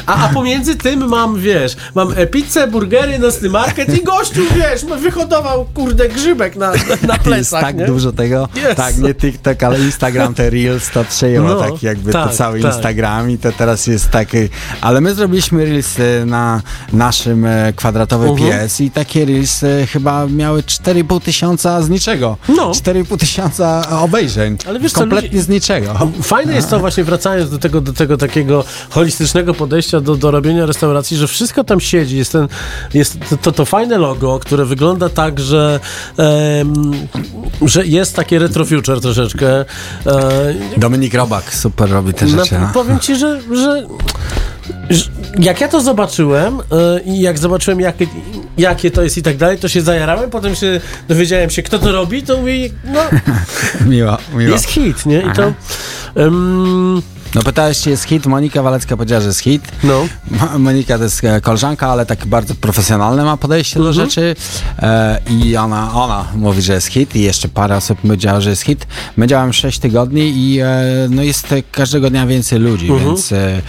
[0.07, 4.85] A, a pomiędzy tym mam, wiesz, mam e, pizzę, burgery, nocny market i gościu, wiesz,
[5.01, 6.77] wyhodował, kurde, grzybek na, na,
[7.07, 7.85] na plecach, tak nie?
[7.85, 8.75] dużo tego, Jest.
[8.77, 12.61] tak, nie TikTok, ale Instagram, te Reels to przejęło No, tak jakby tak, to cały
[12.61, 12.73] tak.
[12.73, 14.37] Instagram i to teraz jest taki,
[14.81, 16.61] ale my zrobiliśmy Reels e, na
[16.93, 18.49] naszym e, kwadratowy Mhm.
[18.51, 22.37] pies i takie Reels chyba miały 4,5 tysiąca z niczego.
[22.49, 22.71] No.
[22.71, 24.57] 4,5 tysiąca obejrzeń.
[24.67, 26.11] Ale wiesz co, Kompletnie ludzie- z niczego.
[26.23, 30.65] Fajne jest to właśnie wracając do tego, do tego takiego holistycznego podejścia do, do robienia
[30.65, 32.17] restauracji, że wszystko tam siedzi.
[32.17, 32.47] Jest, ten,
[32.93, 35.79] jest to, to, fajne logo, które wygląda tak, że,
[36.17, 36.91] em,
[37.61, 39.59] że jest takie retro future troszeczkę.
[39.59, 39.65] E,
[40.77, 42.59] Dominik Robak super robi te na, rzeczy.
[42.59, 42.69] no.
[42.73, 43.83] powiem ci, że, że,
[45.39, 46.61] jak ja to zobaczyłem e,
[47.05, 48.07] i jak zobaczyłem jakie,
[48.57, 51.91] jakie to jest i tak dalej, to się zajarałem, potem się dowiedziałem się, kto to
[51.91, 53.01] robi, to mówię, no
[53.91, 54.51] Miło, miło.
[54.53, 55.19] jest hit, nie?
[55.19, 55.53] I to...
[57.35, 58.25] No pytałeś, czy jest hit?
[58.25, 59.61] Monika Walecka powiedziała, że jest hit.
[59.83, 60.05] no.
[60.31, 63.95] Mo- Monika to jest e, koleżanka, ale tak bardzo profesjonalne ma podejście Mhm.
[63.95, 64.35] do rzeczy
[64.79, 68.61] e, i ona, ona mówi, że jest hit i jeszcze parę osób powiedziała, że jest
[68.61, 68.87] hit.
[69.17, 70.67] My działamy 6 tygodni i e,
[71.09, 73.05] no jest każdego dnia więcej ludzi, Mhm.
[73.09, 73.61] więc e,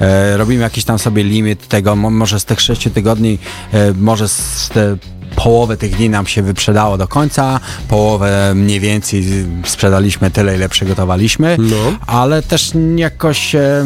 [0.00, 3.38] e, robimy jakiś tam sobie limit tego, mo, może z tych 6 tygodni,
[3.72, 4.96] e, może z te
[5.36, 9.24] połowę tych dni nam się wyprzedało do końca, połowę mniej więcej
[9.64, 11.76] sprzedaliśmy tyle, ile przygotowaliśmy, No.
[12.06, 13.84] ale też jakoś e,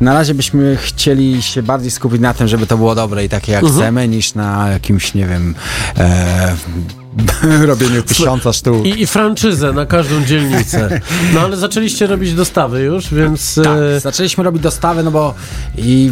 [0.00, 3.52] na razie byśmy chcieli się bardziej skupić na tym, żeby to było dobre i takie
[3.52, 3.80] jak Mhm.
[3.82, 5.54] chcemy, niż na jakimś, nie wiem,
[5.98, 6.56] e,
[7.66, 8.86] robieniu tysiąca sztuk.
[8.86, 11.00] I, I franczyzę na każdą dzielnicę.
[11.34, 13.54] No ale zaczęliście robić dostawy już, więc...
[13.64, 15.34] Tak, e, zaczęliśmy robić dostawy, no bo
[15.78, 16.10] i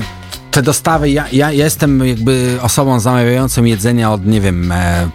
[0.57, 5.09] te dostawy, ja, ja jestem jakby osobą zamawiającą jedzenia od, nie wiem, e,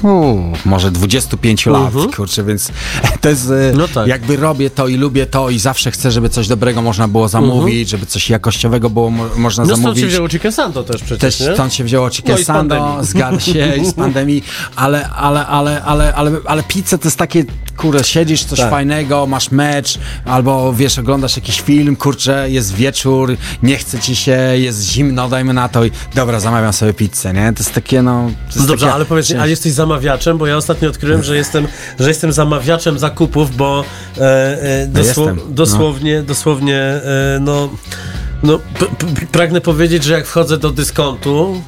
[0.00, 2.70] fu, może 25 lat, kurczę, więc
[3.20, 4.06] to jest, e, No tak.
[4.06, 7.88] jakby robię to i lubię to i zawsze chcę, żeby coś dobrego można było zamówić,
[7.88, 10.02] żeby coś jakościowego było mo można no stąd zamówić.
[10.02, 11.54] się wzięło Chicken Santo też przecież, Też nie?
[11.54, 14.42] stąd się wzięło chicken No sando, zgadza się, i z pandemii,
[14.76, 17.44] ale, ale, ale, ale, ale, ale pizza to jest takie,
[17.76, 18.70] kurde, siedzisz, coś Tak.
[18.70, 24.36] fajnego, masz mecz, albo wiesz, oglądasz jakiś film, kurczę, jest wieczór, nie chce ci się,
[24.54, 27.52] jest zimno, dajmy na to i dobra, zamawiam sobie pizzę, nie?
[27.52, 28.12] To jest takie, no...
[28.12, 30.38] To No jest dobrze, takie- ale powiedz mi, a jesteś zamawiaczem?
[30.38, 31.66] Bo ja ostatnio odkryłem, że jestem,
[32.00, 33.84] że jestem zamawiaczem zakupów, bo
[34.18, 34.22] e,
[34.62, 35.54] e, dosło, jestem, no.
[35.54, 37.68] dosłownie, dosłownie, e, no,
[38.42, 38.58] no
[39.32, 41.62] pragnę powiedzieć, że jak wchodzę do dyskontu,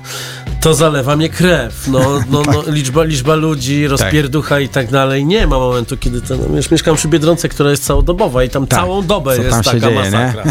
[0.61, 1.89] to zalewa mnie krew.
[1.89, 5.25] No, no, no, liczba, liczba ludzi, rozpierducha i tak dalej.
[5.27, 6.37] Nie ma momentu, kiedy to.
[6.37, 8.81] No, wiesz, mieszkam przy Biedronce, która jest całodobowa i tam Tak.
[8.81, 10.45] całą dobę Co jest taka dzieje, masakra.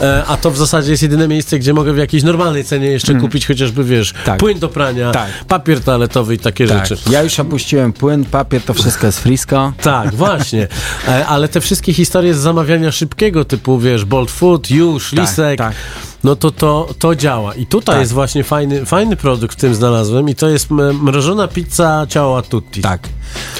[0.00, 3.14] E, a to w zasadzie jest jedyne miejsce, gdzie mogę w jakiejś normalnej cenie jeszcze
[3.14, 4.24] kupić chociażby, wiesz, Mm.
[4.26, 4.38] Tak.
[4.38, 5.28] płyn do prania, Tak.
[5.48, 7.02] papier toaletowy i takie Tak, rzeczy.
[7.10, 9.72] ja już opuściłem płyn, papier, to wszystko jest frisko.
[9.82, 10.68] Tak, właśnie.
[11.08, 15.74] E, Ale te wszystkie historie z zamawiania szybkiego, typu, wiesz, Bolt Food, już, Lisek, tak.
[16.24, 17.54] No to, to to działa.
[17.54, 18.00] I tutaj Tak.
[18.00, 20.70] jest właśnie fajny, fajny produkt w tym znalazłem i to jest
[21.02, 22.80] mrożona pizza ciała tutti.
[22.80, 23.08] Tak.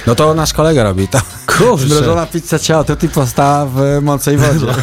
[0.07, 1.21] No to nasz kolega robi to.
[1.47, 1.87] Kurczę.
[1.87, 4.67] Zmrożona pizza ciała, to ty postawa w mocnej wodzie.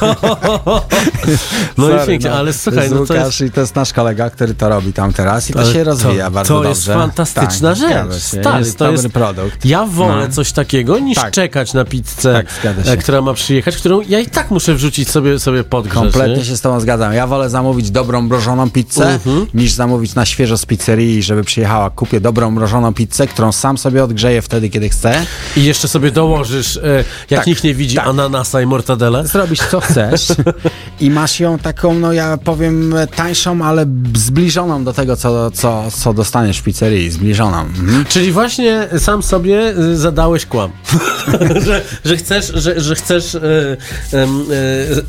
[1.77, 3.41] No i pięknie, ale To słuchaj, no to Łukasz jest...
[3.41, 5.83] i to jest nasz kolega, który to robi tam teraz i to Ale się to-
[5.86, 6.69] rozwija bardzo to dobrze.
[6.69, 8.23] jest fantastyczna tak, rzecz.
[8.23, 9.65] Stary, jest to dobry jest- produkt.
[9.65, 10.33] Ja wolę No.
[10.33, 11.33] coś takiego niż Tak.
[11.33, 15.39] czekać na pizzę, Tak, e, która ma przyjechać, którą ja i tak muszę wrzucić sobie,
[15.39, 16.45] sobie pod grzesz, Kompletnie nie?
[16.45, 17.13] się z tobą zgadzam.
[17.13, 19.45] Ja wolę zamówić dobrą mrożoną pizzę, Mhm.
[19.53, 21.89] niż zamówić na świeżo z pizzerii, żeby przyjechała.
[21.89, 25.26] Kupię dobrą mrożoną pizzę, którą sam sobie odgrzeję wtedy, kiedy chcę.
[25.57, 28.07] I jeszcze sobie dołożysz, e, jak Tak, nikt nie widzi, tak.
[28.07, 29.28] ananasa i mortadele.
[29.28, 30.28] Zrobisz co chcesz
[30.99, 36.13] i masz ją taką, no ja powiem, tańszą, ale zbliżoną do tego, co, co, co
[36.13, 37.11] dostaniesz w pizzerii.
[37.11, 37.61] Zbliżoną.
[37.61, 38.05] Mhm.
[38.05, 40.71] Czyli właśnie sam sobie y, zadałeś kłam,
[41.65, 43.41] że, że chcesz, że, że chcesz e,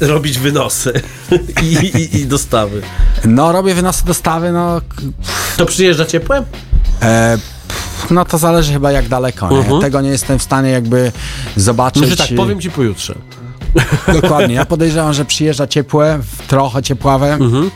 [0.01, 0.93] e, robić wynosy
[1.63, 2.83] I, i, i dostawy.
[3.25, 4.81] No, robię wynosy dostawy, no...
[5.57, 6.45] To przyjeżdża ciepłe?
[7.03, 7.39] E,
[8.11, 9.51] no to zależy chyba jak daleko.
[9.51, 9.59] Nie?
[9.59, 9.81] Mhm.
[9.81, 11.13] Tego nie jestem w stanie jakby
[11.57, 12.03] zobaczyć.
[12.03, 13.15] Może tak, powiem ci pojutrze.
[14.23, 14.55] Dokładnie.
[14.55, 16.19] Ja podejrzewam, że przyjeżdża ciepłe,
[16.49, 17.33] trochę ciepławe.
[17.33, 17.71] Mhm.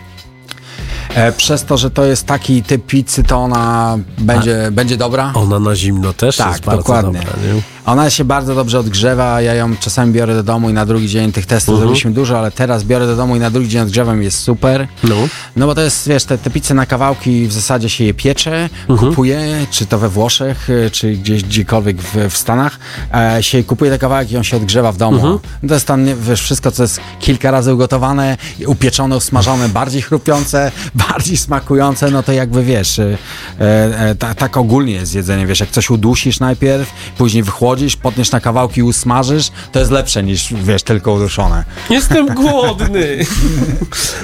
[1.14, 5.32] E, przez to, że to jest taki typ pizzy, to ona będzie, będzie dobra.
[5.34, 7.18] Ona na zimno też Tak, jest bardzo dokładnie.
[7.18, 7.32] dobra.
[7.54, 7.62] Nie?
[7.90, 11.32] Ona się bardzo dobrze odgrzewa, ja ją czasami biorę do domu i na drugi dzień
[11.32, 11.80] tych testów Mhm.
[11.80, 14.88] zrobiliśmy dużo, ale teraz biorę do domu i na drugi dzień odgrzewam jest super.
[15.04, 15.16] No.
[15.56, 18.68] No bo to jest, wiesz, te, te pizze na kawałki w zasadzie się je piecze,
[18.88, 19.10] Mhm.
[19.10, 22.78] kupuje, czy to we Włoszech, y, czy gdzieś gdziekolwiek w, w Stanach,
[23.14, 25.16] e, się kupuje te kawałki i on się odgrzewa w domu.
[25.16, 25.38] Mhm.
[25.62, 28.36] No to jest tam, wiesz, wszystko, co jest kilka razy ugotowane,
[28.66, 30.72] upieczone, usmażone, bardziej chrupiące,
[31.08, 33.16] bardziej smakujące, no to jakby, wiesz, e,
[33.58, 38.40] e, ta, tak ogólnie jest jedzenie, wiesz, jak coś udusisz najpierw, później wychłodzisz, potniesz na
[38.40, 41.64] kawałki i usmażysz, to jest lepsze niż, wiesz, tylko uduszone.
[41.90, 43.26] Jestem głodny.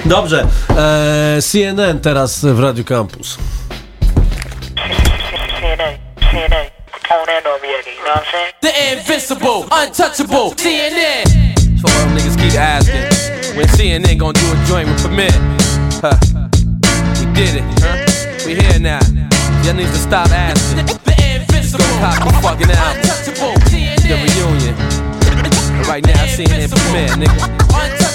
[0.04, 0.46] Dobrze.
[0.76, 3.38] E, CNN teraz w Radio Campus.
[8.60, 11.24] The invincible, untouchable, CNN.
[11.80, 15.30] So all them niggas keep asking when CNN gonna do a joint with Premier.
[16.00, 16.16] Huh.
[17.20, 18.46] We did it, huh?
[18.46, 19.00] We here now.
[19.64, 21.05] Y'all need to stop asking.
[21.66, 23.02] The invincible, go cop the fucking album.
[23.02, 23.98] Untouchable, CNN.
[24.06, 24.74] The reunion.
[25.78, 27.42] But right now, CNN Premier, nigga.
[27.66, 28.05] Untouchable, do it like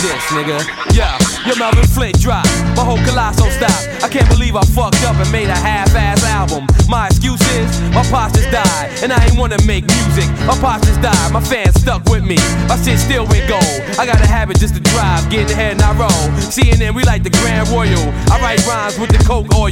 [0.00, 0.58] this, nigga.
[0.94, 2.44] Yeah, your Melvin Flint drop.
[2.76, 3.74] My whole colossal stop.
[4.02, 6.66] I can't believe I fucked up and made a half-ass album.
[6.88, 10.28] My excuse is my pops just died, and I ain't wanna make music.
[10.46, 12.36] My pops just died, my fans stuck with me.
[12.68, 13.78] My shit still went gold.
[13.98, 16.24] I got a habit just to drive, get ahead and I roll.
[16.48, 18.06] CNN, we like the Grand Royal.
[18.30, 19.68] I write rhymes with the Coke oil.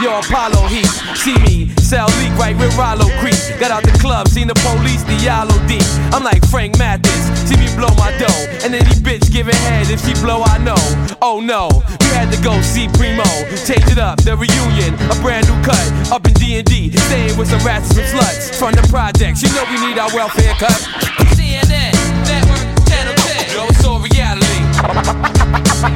[0.00, 0.88] Yo, Apollo Heat.
[1.20, 3.38] See me, sell leak right with Rollo Creek.
[3.60, 5.84] Got out the club, seen the police, the yellow deep.
[6.12, 7.28] I'm like Frank Mathis.
[7.48, 10.78] See me blow my dough, and any bitch giving head if she blow, I know.
[11.20, 11.68] Oh no,
[12.02, 13.26] you had to go see Primo.
[13.66, 15.84] Change it up, the reunion, a brand new cut.
[16.12, 18.54] Up in D&D, staying with some rats and some sluts.
[18.58, 20.80] From the projects, you know we need our welfare cut.
[21.34, 21.92] CNN,
[22.28, 23.54] Network, Channel 10.
[23.54, 25.92] Yo, it's all reality.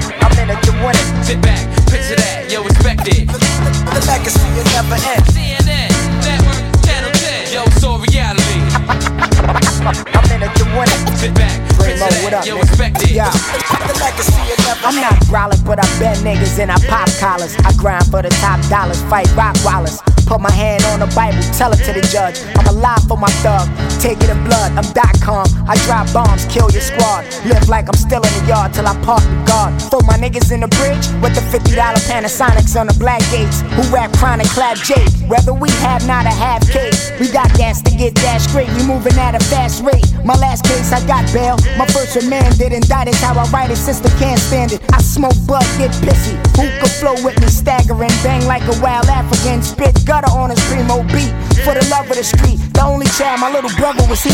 [14.91, 17.55] I'm not brolic, but I bet niggas and I pop collars.
[17.59, 20.01] I grind for the top dollars, fight rock wallers.
[20.31, 22.39] Put my hand on the Bible, tell it to the judge.
[22.55, 23.67] I'm alive for my thug,
[23.99, 24.71] take it in blood.
[24.79, 27.27] I'm dot com, I drop bombs, kill your squad.
[27.51, 29.75] Live like I'm still in the yard till I park the guard.
[29.91, 31.75] Throw my niggas in the bridge with the $50
[32.07, 33.67] Panasonics on the black gates.
[33.75, 35.11] Who rap chronic, clap Jake.
[35.27, 38.71] Whether we have not a half case, we got gas to get that straight.
[38.79, 40.07] We moving at a fast rate.
[40.25, 41.59] My last case, I got bail.
[41.75, 43.17] My first remand did indict it.
[43.17, 44.81] How I write it, sister can't stand it.
[44.95, 46.39] I smoke bud, get pissy.
[46.55, 49.63] Who could flow with me, staggering, bang like a wild African.
[49.63, 51.33] Spit gutter on a primo beat.
[51.65, 54.31] For the love of the street, the only child, my little brother was he.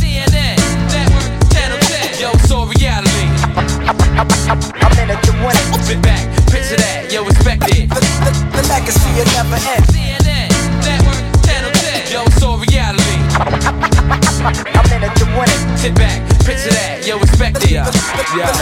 [0.00, 0.56] CNN,
[0.88, 2.20] Network, Channel 10.
[2.20, 3.28] Yo, it's all reality.
[4.16, 5.84] I'm in it to win it.
[5.84, 7.88] Sit back, picture that, yo, respect it.
[7.90, 9.84] The, the, the legacy will never end.
[9.92, 10.48] CNN,
[10.80, 12.12] Network, Channel 10.
[12.12, 13.03] Yo, it's all reality.
[13.34, 15.78] I'm in it to win it.
[15.78, 17.70] Sit back, picture that, yo, respect it.
[17.70, 17.90] Yeah,
[18.36, 18.52] yeah.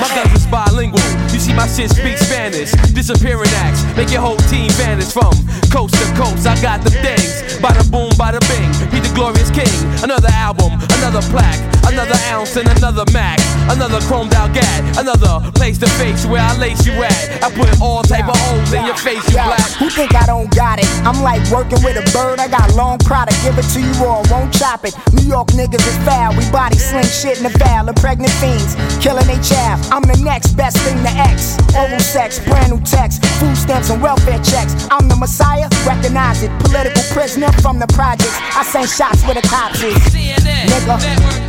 [0.00, 1.00] My guns is bilingual.
[1.32, 2.72] You see, my shit speaks Spanish.
[2.92, 5.32] Disappearing acts, make your whole team vanish from
[5.72, 6.46] coast to coast.
[6.46, 7.42] I got the things.
[7.58, 8.70] Bada boom, bada bing.
[8.90, 9.72] Be the glorious king.
[10.02, 11.58] Another album, another plaque,
[11.88, 13.40] another ounce and another Mac,
[13.72, 17.42] another chromed out gat, another place to face where I lace you at.
[17.42, 19.70] I put all type of holes in your face, you black.
[19.80, 20.86] Who think I don't got it?
[21.02, 22.38] I'm like working with a bird.
[22.38, 24.94] I got long product, give it to you all, won't chop it.
[25.12, 26.34] New York niggas is foul.
[26.36, 27.88] We body sling shit in the foul.
[27.88, 29.80] of pregnant fiends, killing they child.
[29.90, 31.56] I'm the next best thing to X.
[31.74, 34.74] Oral sex, brand new text, food stamps and welfare checks.
[34.90, 36.50] I'm the messiah, recognize it.
[36.60, 38.36] Political prisoner from the projects.
[38.56, 39.96] I send shots where the cops is.
[40.10, 41.48] Nigga.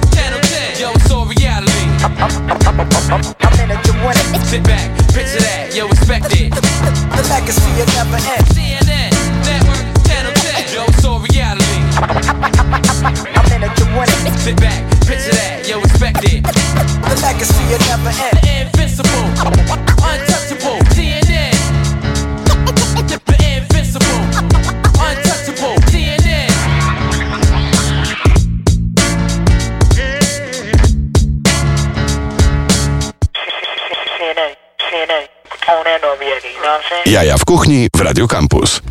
[0.79, 1.89] Yo, it's all reality.
[1.99, 4.45] I'm in a winning.
[4.45, 6.53] Sit back, picture that, yo, respect it.
[6.55, 8.45] The legacy will never end.
[8.55, 9.11] CNN,
[9.43, 9.88] network,
[14.19, 16.43] Sit back, picture that, yo, respect it.
[16.43, 18.35] The legacy will never end.
[18.43, 19.23] The invincible,
[20.03, 21.55] untouchable, CNN.
[23.23, 24.19] The invincible,
[24.99, 26.51] untouchable, CNN.
[34.19, 34.55] CNN,
[34.89, 35.27] CNN,
[35.69, 36.29] on and over you
[36.61, 37.15] know what I'm saying?
[37.15, 38.81] Jaja w kuchni w Radio Campus.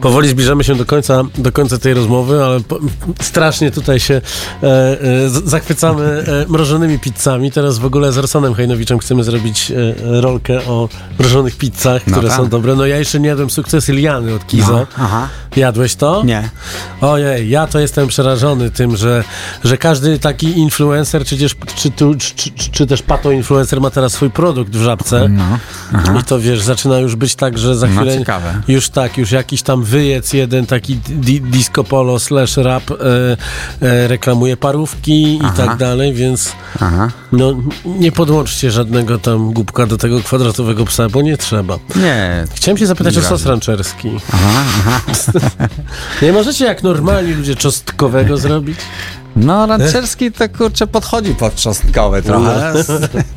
[0.00, 2.78] Powoli zbliżamy się do końca, do końca tej rozmowy, ale po,
[3.20, 4.14] strasznie tutaj się
[4.62, 7.50] e, e, zachwycamy e, mrożonymi pizzami.
[7.52, 9.74] Teraz w ogóle z Arsonem Hajnowiczem chcemy zrobić e,
[10.20, 10.88] rolkę o
[11.18, 12.36] mrożonych pizzach, No które tak.
[12.36, 12.74] są dobre.
[12.76, 14.86] No ja jeszcze nie jadłem sukcesy Liany od Kizo.
[14.98, 15.28] No.
[15.56, 16.22] Jadłeś to?
[16.24, 16.50] Nie.
[17.00, 19.24] Ojej, ja to jestem przerażony tym, że,
[19.64, 23.90] że każdy taki influencer, czy, też, czy, tu- czy, czy, czy też pato influencer ma
[23.90, 25.28] teraz swój produkt w żabce.
[25.28, 25.58] No,
[25.94, 26.14] aha.
[26.20, 28.60] I to wiesz, zaczyna już być tak, że za No, chwilę ciekawe.
[28.68, 32.94] już tak, już jakiś tam wyjec jeden taki di disco polo slash rap e,
[33.86, 35.52] e, reklamuje parówki Aha.
[35.54, 37.08] i tak dalej, więc Aha.
[37.32, 41.78] no nie podłączcie żadnego tam głupka do tego kwadratowego psa, bo nie trzeba.
[41.96, 42.44] Nie.
[42.54, 43.48] Chciałem się zapytać Nie o sos razy.
[43.48, 44.10] ranczerski.
[44.32, 45.00] Aha, aha.
[46.22, 48.78] Nie możecie jak normalni ludzie czosnkowego zrobić?
[49.40, 52.72] No, rancerski to kurczę podchodzi pod czosnkowy trochę.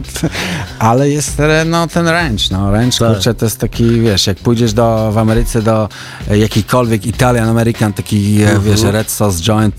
[0.79, 2.51] Ale jest e, no, ten ranch.
[2.51, 3.13] No, ranch Tak.
[3.13, 5.89] kurczę to jest taki, wiesz, jak pójdziesz do, w Ameryce do
[6.31, 8.61] e, jakiejkolwiek Italian American, taki, e, Mhm.
[8.63, 9.75] wiesz, red sauce joint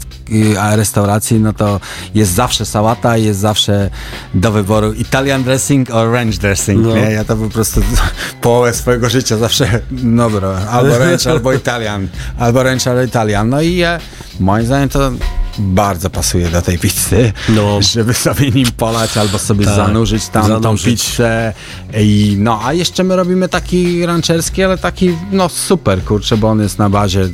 [0.60, 1.80] a restauracji, no to
[2.14, 3.90] jest zawsze sałata, jest zawsze
[4.34, 6.86] do wyboru Italian dressing or ranch dressing.
[6.86, 6.94] No.
[6.94, 7.00] Nie?
[7.10, 7.80] Ja to po prostu
[8.40, 12.08] połowę swojego życia zawsze, no dobra, albo ranch, albo Italian,
[12.38, 13.48] albo ranch, albo Italian.
[13.48, 13.98] No i e,
[14.40, 15.10] moim zdaniem to
[15.58, 17.82] bardzo pasuje do tej pizzy, No.
[17.82, 21.04] żeby sobie nim polać albo sobie Tak, zanurzyć tam tą zanurzyć.
[21.10, 21.52] pizzę
[22.00, 26.60] i no, a jeszcze my robimy taki rancherski, ale taki no super, kurczę, bo on
[26.62, 27.28] jest na bazie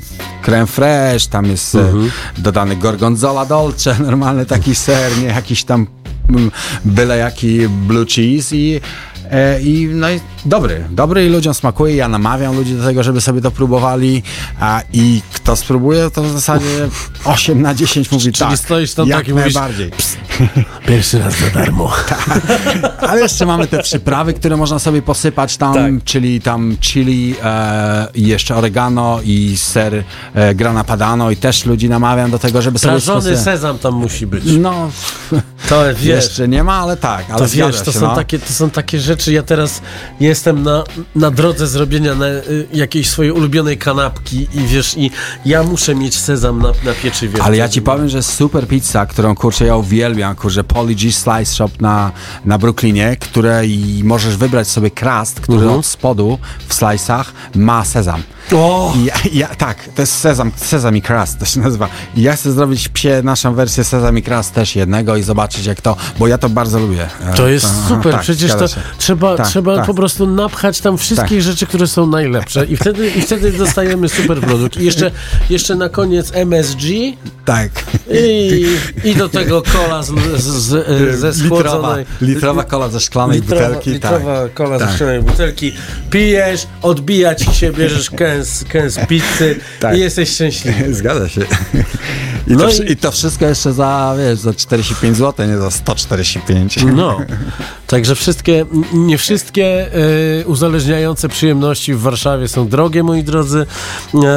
[0.45, 2.11] creme fraiche, tam jest e, Mhm.
[2.39, 5.87] dodany gorgonzola dolce, normalny taki ser, nie jakiś tam
[6.29, 6.51] mm,
[6.85, 8.81] byle jaki blue cheese i
[9.63, 11.97] I no i dobry, dobry i ludziom smakuje.
[11.97, 14.23] Ja namawiam ludzi do tego, żeby sobie to próbowali.
[14.61, 16.89] A, I kto spróbuje, to w zasadzie
[17.25, 18.59] 8 na 10 mówi Czyli tak.
[18.59, 19.91] stoisz tam jak tak najbardziej.
[20.87, 21.93] Pierwszy raz za darmo.
[23.09, 26.05] Ale jeszcze mamy te przyprawy, które można sobie posypać tam, Tak.
[26.05, 30.05] czyli tam chili, e, i jeszcze oregano i ser
[30.35, 34.27] e, grana padano i też ludzi namawiam do tego, żeby sobie Prażony sezam tam musi
[34.27, 34.45] być.
[34.47, 34.91] No,
[35.69, 38.15] To wiesz, jeszcze nie ma, ale tak, ale to wiesz, to są, no.
[38.15, 39.18] takie, to są takie rzeczy.
[39.27, 39.83] Ja teraz
[40.21, 45.11] jestem na, na drodze zrobienia na, y, jakiejś swojej ulubionej kanapki i wiesz, i
[45.45, 47.43] ja muszę mieć sezam na, na pieczywie.
[47.43, 51.45] Ale ja ci powiem, że super pizza, którą kurczę ja uwielbiam, kurczę Poly G Slice
[51.55, 52.13] Shop na,
[52.45, 55.79] na Brooklynie, które i możesz wybrać sobie crust, który Mhm.
[55.79, 56.39] od spodu
[56.69, 58.23] w slice'ach ma sezam.
[58.53, 58.95] O!
[58.97, 61.89] I ja, ja, tak, to jest sezam, sesame crust to się nazywa.
[62.17, 65.97] I ja chcę zrobić psie naszą wersję sesame crust też jednego i zobaczyć jak to,
[66.19, 67.09] bo ja to bardzo lubię.
[67.27, 68.67] E, To jest aha, super, tak, przecież to.
[69.09, 69.87] Trzeba, Tak, trzeba tak.
[69.87, 71.43] po prostu napchać tam wszystkie Tak.
[71.43, 74.81] rzeczy, które są najlepsze i wtedy, i wtedy dostajemy super produkt.
[74.81, 75.11] I jeszcze,
[75.51, 76.83] jeszcze na koniec MSG
[77.45, 77.71] Tak.
[78.11, 78.67] I,
[79.05, 80.67] i do tego kola z, z, z,
[81.21, 82.07] ze Litrowa, schłodzonej...
[82.21, 83.91] litrowa kola ze szklanej Litrowa, butelki.
[83.91, 84.55] litrowa tak.
[84.55, 84.89] kola tak.
[84.89, 85.73] ze szklanej butelki.
[86.11, 89.97] Pijesz, odbija ci się, bierzesz kęs, kęs pizzy Tak.
[89.97, 90.95] i jesteś szczęśliwy.
[90.95, 91.41] Zgadza się.
[92.47, 95.71] I, No to, i- I to wszystko jeszcze za, wiesz, za 45 zł, nie za
[95.71, 96.79] 145.
[96.97, 97.21] No,
[97.87, 99.65] także wszystkie, nie wszystkie
[100.43, 103.67] e, uzależniające przyjemności w Warszawie są drogie, moi drodzy.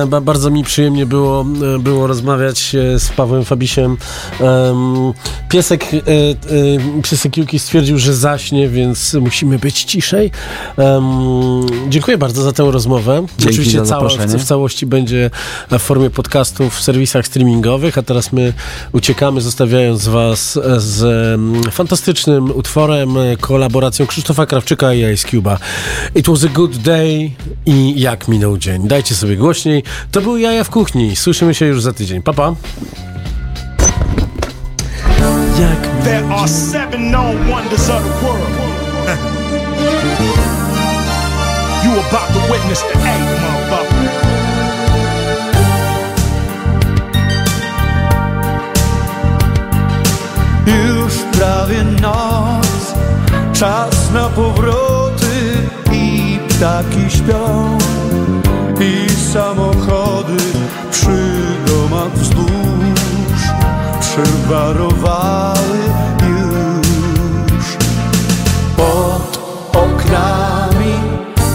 [0.08, 1.46] Ba, bardzo mi przyjemnie było,
[1.76, 3.98] e, było rozmawiać z Pawłem Fabisiem.
[4.40, 5.14] Em,
[5.50, 10.32] piesek, e, e, piesek Juki stwierdził, że zaśnie, więc musimy być ciszej.
[10.78, 11.04] Em,
[11.90, 13.26] dziękuję bardzo za tę rozmowę.
[13.38, 15.30] Dzięki Oczywiście cała, w, całości będzie
[15.72, 18.54] w formie podcastów w serwisach streamingowych, a teraz my
[18.92, 21.02] uciekamy, zostawiając Was z
[21.72, 25.58] fantastycznym utworem, e, kolaboracją Krzysztofa Krawczyka i Ice Cube'a.
[26.16, 27.32] It was a good day
[27.66, 28.88] i jak minął dzień.
[28.88, 29.84] Dajcie sobie głośniej.
[30.12, 31.16] To był Jaja w Kuchni.
[31.16, 32.22] Słyszymy się już za tydzień.
[32.22, 32.56] Pa, pa.
[35.60, 38.42] Jak There are seven known wonders of the world.
[41.84, 43.00] you about to witness the A,
[43.42, 44.10] motherfucker.
[50.66, 52.94] Już prawie noc,
[53.54, 55.54] czas na powroty
[55.92, 57.78] i ptaki śpią
[58.80, 60.38] i samochody
[60.92, 61.18] przy
[61.66, 62.61] domach wzdłuż
[64.24, 65.78] przywarowały
[66.30, 67.78] już.
[68.78, 70.94] Pod oknami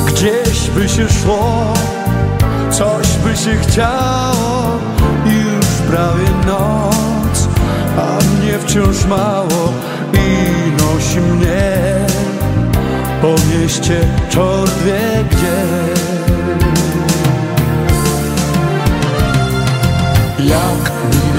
[0.07, 1.73] gdzieś by się szło
[2.71, 4.79] coś by się chciało
[5.27, 7.49] już prawie noc.
[7.99, 9.73] A mnie wciąż mało
[10.13, 10.27] i
[10.83, 12.07] nosi mnie
[13.23, 14.01] po mieście
[14.31, 15.67] czort wie gdzie
[20.45, 20.96] Jak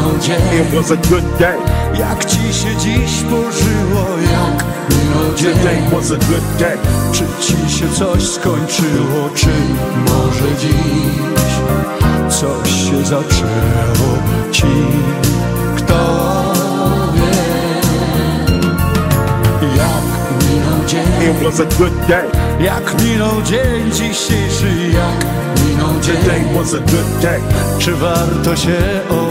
[0.10, 1.58] It was a good day.
[1.99, 4.66] Jak ci się dziś pożyło Jak
[5.36, 6.78] dzień Today was a good day.
[7.12, 9.47] Czy ci się coś skończyło Czy
[10.05, 11.53] może dziś
[12.30, 14.18] Coś się zaczęło
[14.51, 14.68] Ci
[15.78, 16.43] Kto
[17.14, 17.38] wie
[19.78, 20.03] Jak
[20.49, 22.26] minął dzień It was a good day.
[22.60, 25.26] Jak minął dzień dzisiejszy Jak
[25.66, 27.41] minął dzień Today was a good day.
[27.80, 28.78] Czy warto się
[29.10, 29.26] obejrzeć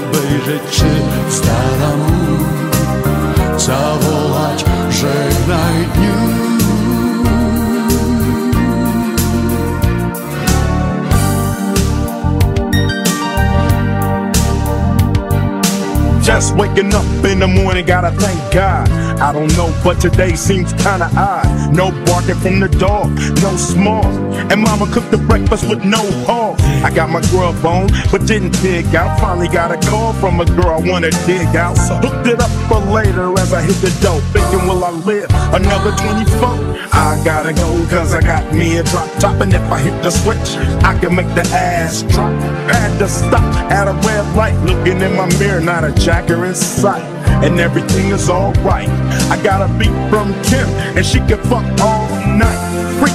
[16.22, 18.90] Just waking up in the morning, gotta thank God.
[19.20, 21.72] I don't know, but today seems kinda odd.
[21.72, 23.10] No barking from the dog,
[23.42, 24.06] no small.
[24.50, 26.45] And mama cooked the breakfast with no hog.
[26.84, 29.18] I got my grub on, but didn't dig out.
[29.20, 31.76] Finally got a call from a girl I wanna dig out.
[31.76, 34.22] So hooked it up for later as I hit the dope.
[34.34, 36.76] Thinking, will I live another 24?
[36.92, 39.40] I gotta go, cause I got me a drop top.
[39.40, 42.32] And if I hit the switch, I can make the ass drop.
[42.70, 46.54] Had to stop at a red light, looking in my mirror, not a jacker in
[46.54, 47.04] sight.
[47.44, 48.88] And everything is alright.
[49.30, 52.65] I got a beat from Kim, and she can fuck all night.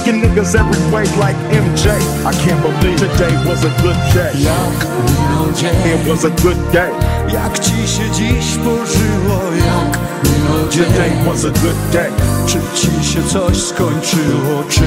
[0.02, 1.86] Freaking niggas every way like MJ.
[2.26, 4.32] I can't believe today was a good day.
[4.34, 6.90] Jak minął dzień It was a good day.
[7.28, 12.10] Jak ci się dziś pożyło Jak minął dzień Today was a good day.
[12.46, 14.80] Czy ci się coś skończyło Czy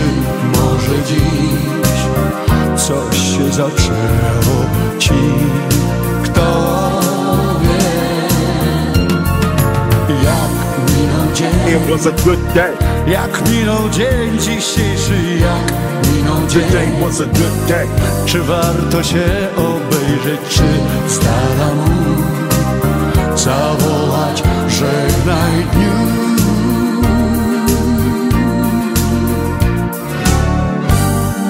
[0.53, 1.99] może dziś
[2.76, 4.66] Coś się zaczęło
[4.99, 5.13] Ci
[6.24, 6.72] Kto
[7.61, 7.78] wie
[10.24, 10.51] Jak
[10.97, 12.94] minął dzień It was a good day.
[13.07, 15.73] Jak minął dzień dzisiejszy Jak
[16.11, 17.87] minął dzień Today was a good day.
[18.25, 19.25] Czy warto się
[19.57, 20.63] obejrzeć Czy
[21.25, 22.15] dala mu
[23.37, 26.15] Zawołać Żegnaj dniu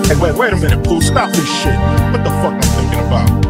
[0.07, 1.01] Hey, wait, wait a minute, Pooh.
[1.01, 1.73] Stop this shit.
[2.11, 3.45] What the fuck I'm thinking about?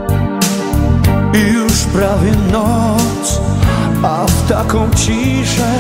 [1.36, 3.42] I już prawie noc,
[4.04, 5.72] a w taką ciszę,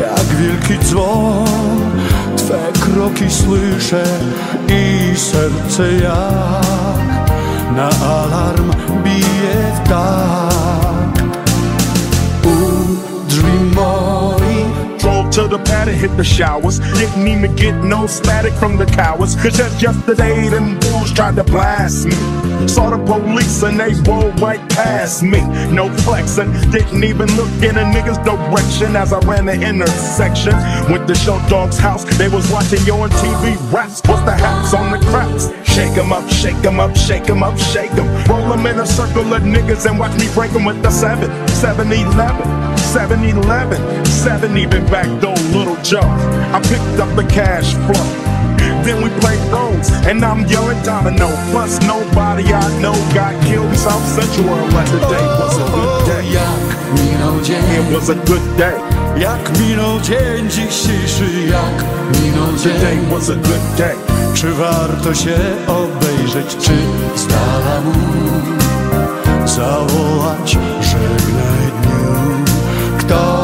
[0.00, 1.46] jak wielki dzwon,
[2.36, 4.04] Twe kroki słyszę
[4.68, 7.06] i serce jak
[7.76, 8.70] na alarm
[9.04, 11.22] bije w tak.
[12.44, 16.80] U drzwi moich Drove to the pad and hit the showers.
[16.80, 19.36] Didn't even get no static from the cowards.
[19.36, 22.45] Cause just yesterday, them bulls tried to blast me.
[22.66, 25.40] Saw the police and they rolled right past me.
[25.70, 30.54] No flexing, didn't even look in a nigga's direction as I ran the intersection.
[30.90, 34.00] Went to Show Dog's house, they was watching yo on TV raps.
[34.06, 35.50] What's the hats on the craps?
[35.74, 38.06] Shake 'em up, shake 'em up, shake 'em up, shake 'em.
[38.24, 41.30] Roll 'em in a circle of niggas and watch me break 'em with the 7,
[41.48, 42.76] 7 11.
[42.78, 46.00] 7 11, 7 even back though, little Joe.
[46.52, 48.35] I picked up the cash flow.
[48.86, 51.26] Then we played those, and I'm yelling domino.
[51.50, 56.24] Plus, nobody I know got killed in South Central unless today was a good day.
[56.30, 56.62] Jak
[56.94, 58.78] minął dzień It was a good day.
[59.16, 61.76] Jak minął dzień dzisiejszy Jak
[62.14, 63.96] minął Today dzień was a good day.
[64.34, 66.72] Czy warto się obejrzeć Czy
[67.28, 67.92] dala mu
[69.46, 72.44] Zawołać Żegnaj dniu
[72.98, 73.35] Kto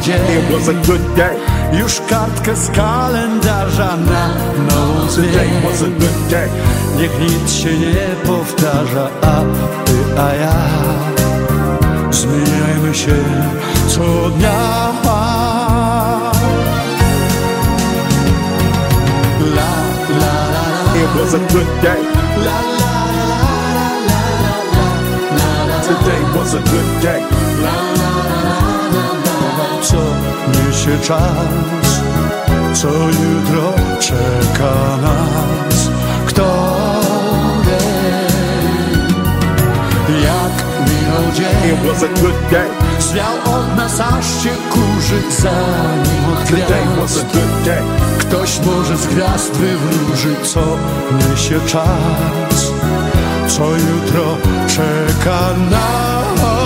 [0.00, 1.36] dzień It was a good day.
[1.72, 4.28] Już kartkę z kalendarza na
[4.68, 6.48] nową Today was a good day.
[6.96, 9.42] Niech nic się nie powtarza, a
[9.84, 10.54] ty, a ja
[12.10, 13.16] Zmieniajmy się
[13.88, 14.92] co dnia
[19.40, 19.72] La,
[20.20, 22.02] la, la, la It was a good day.
[22.44, 24.20] La, la, la, la, la,
[24.76, 24.90] la,
[25.38, 27.22] la, la, Today was a good day.
[27.62, 28.05] la, la,
[29.86, 29.96] Co
[30.52, 32.00] niesie czas
[32.76, 35.90] co jutro czeka nas.
[36.26, 36.44] Kto
[37.66, 37.80] wie,
[40.24, 41.72] jak minął dzień.
[41.74, 42.68] It was a good day.
[42.98, 47.26] Zwiał od nas aż się kurzyk zanim od Today was gwiazd.
[47.30, 47.82] a good day.
[48.18, 50.60] Ktoś może z gwiazd wywróży, co
[51.12, 52.72] niesie czas.
[53.48, 56.65] Co jutro czeka nas.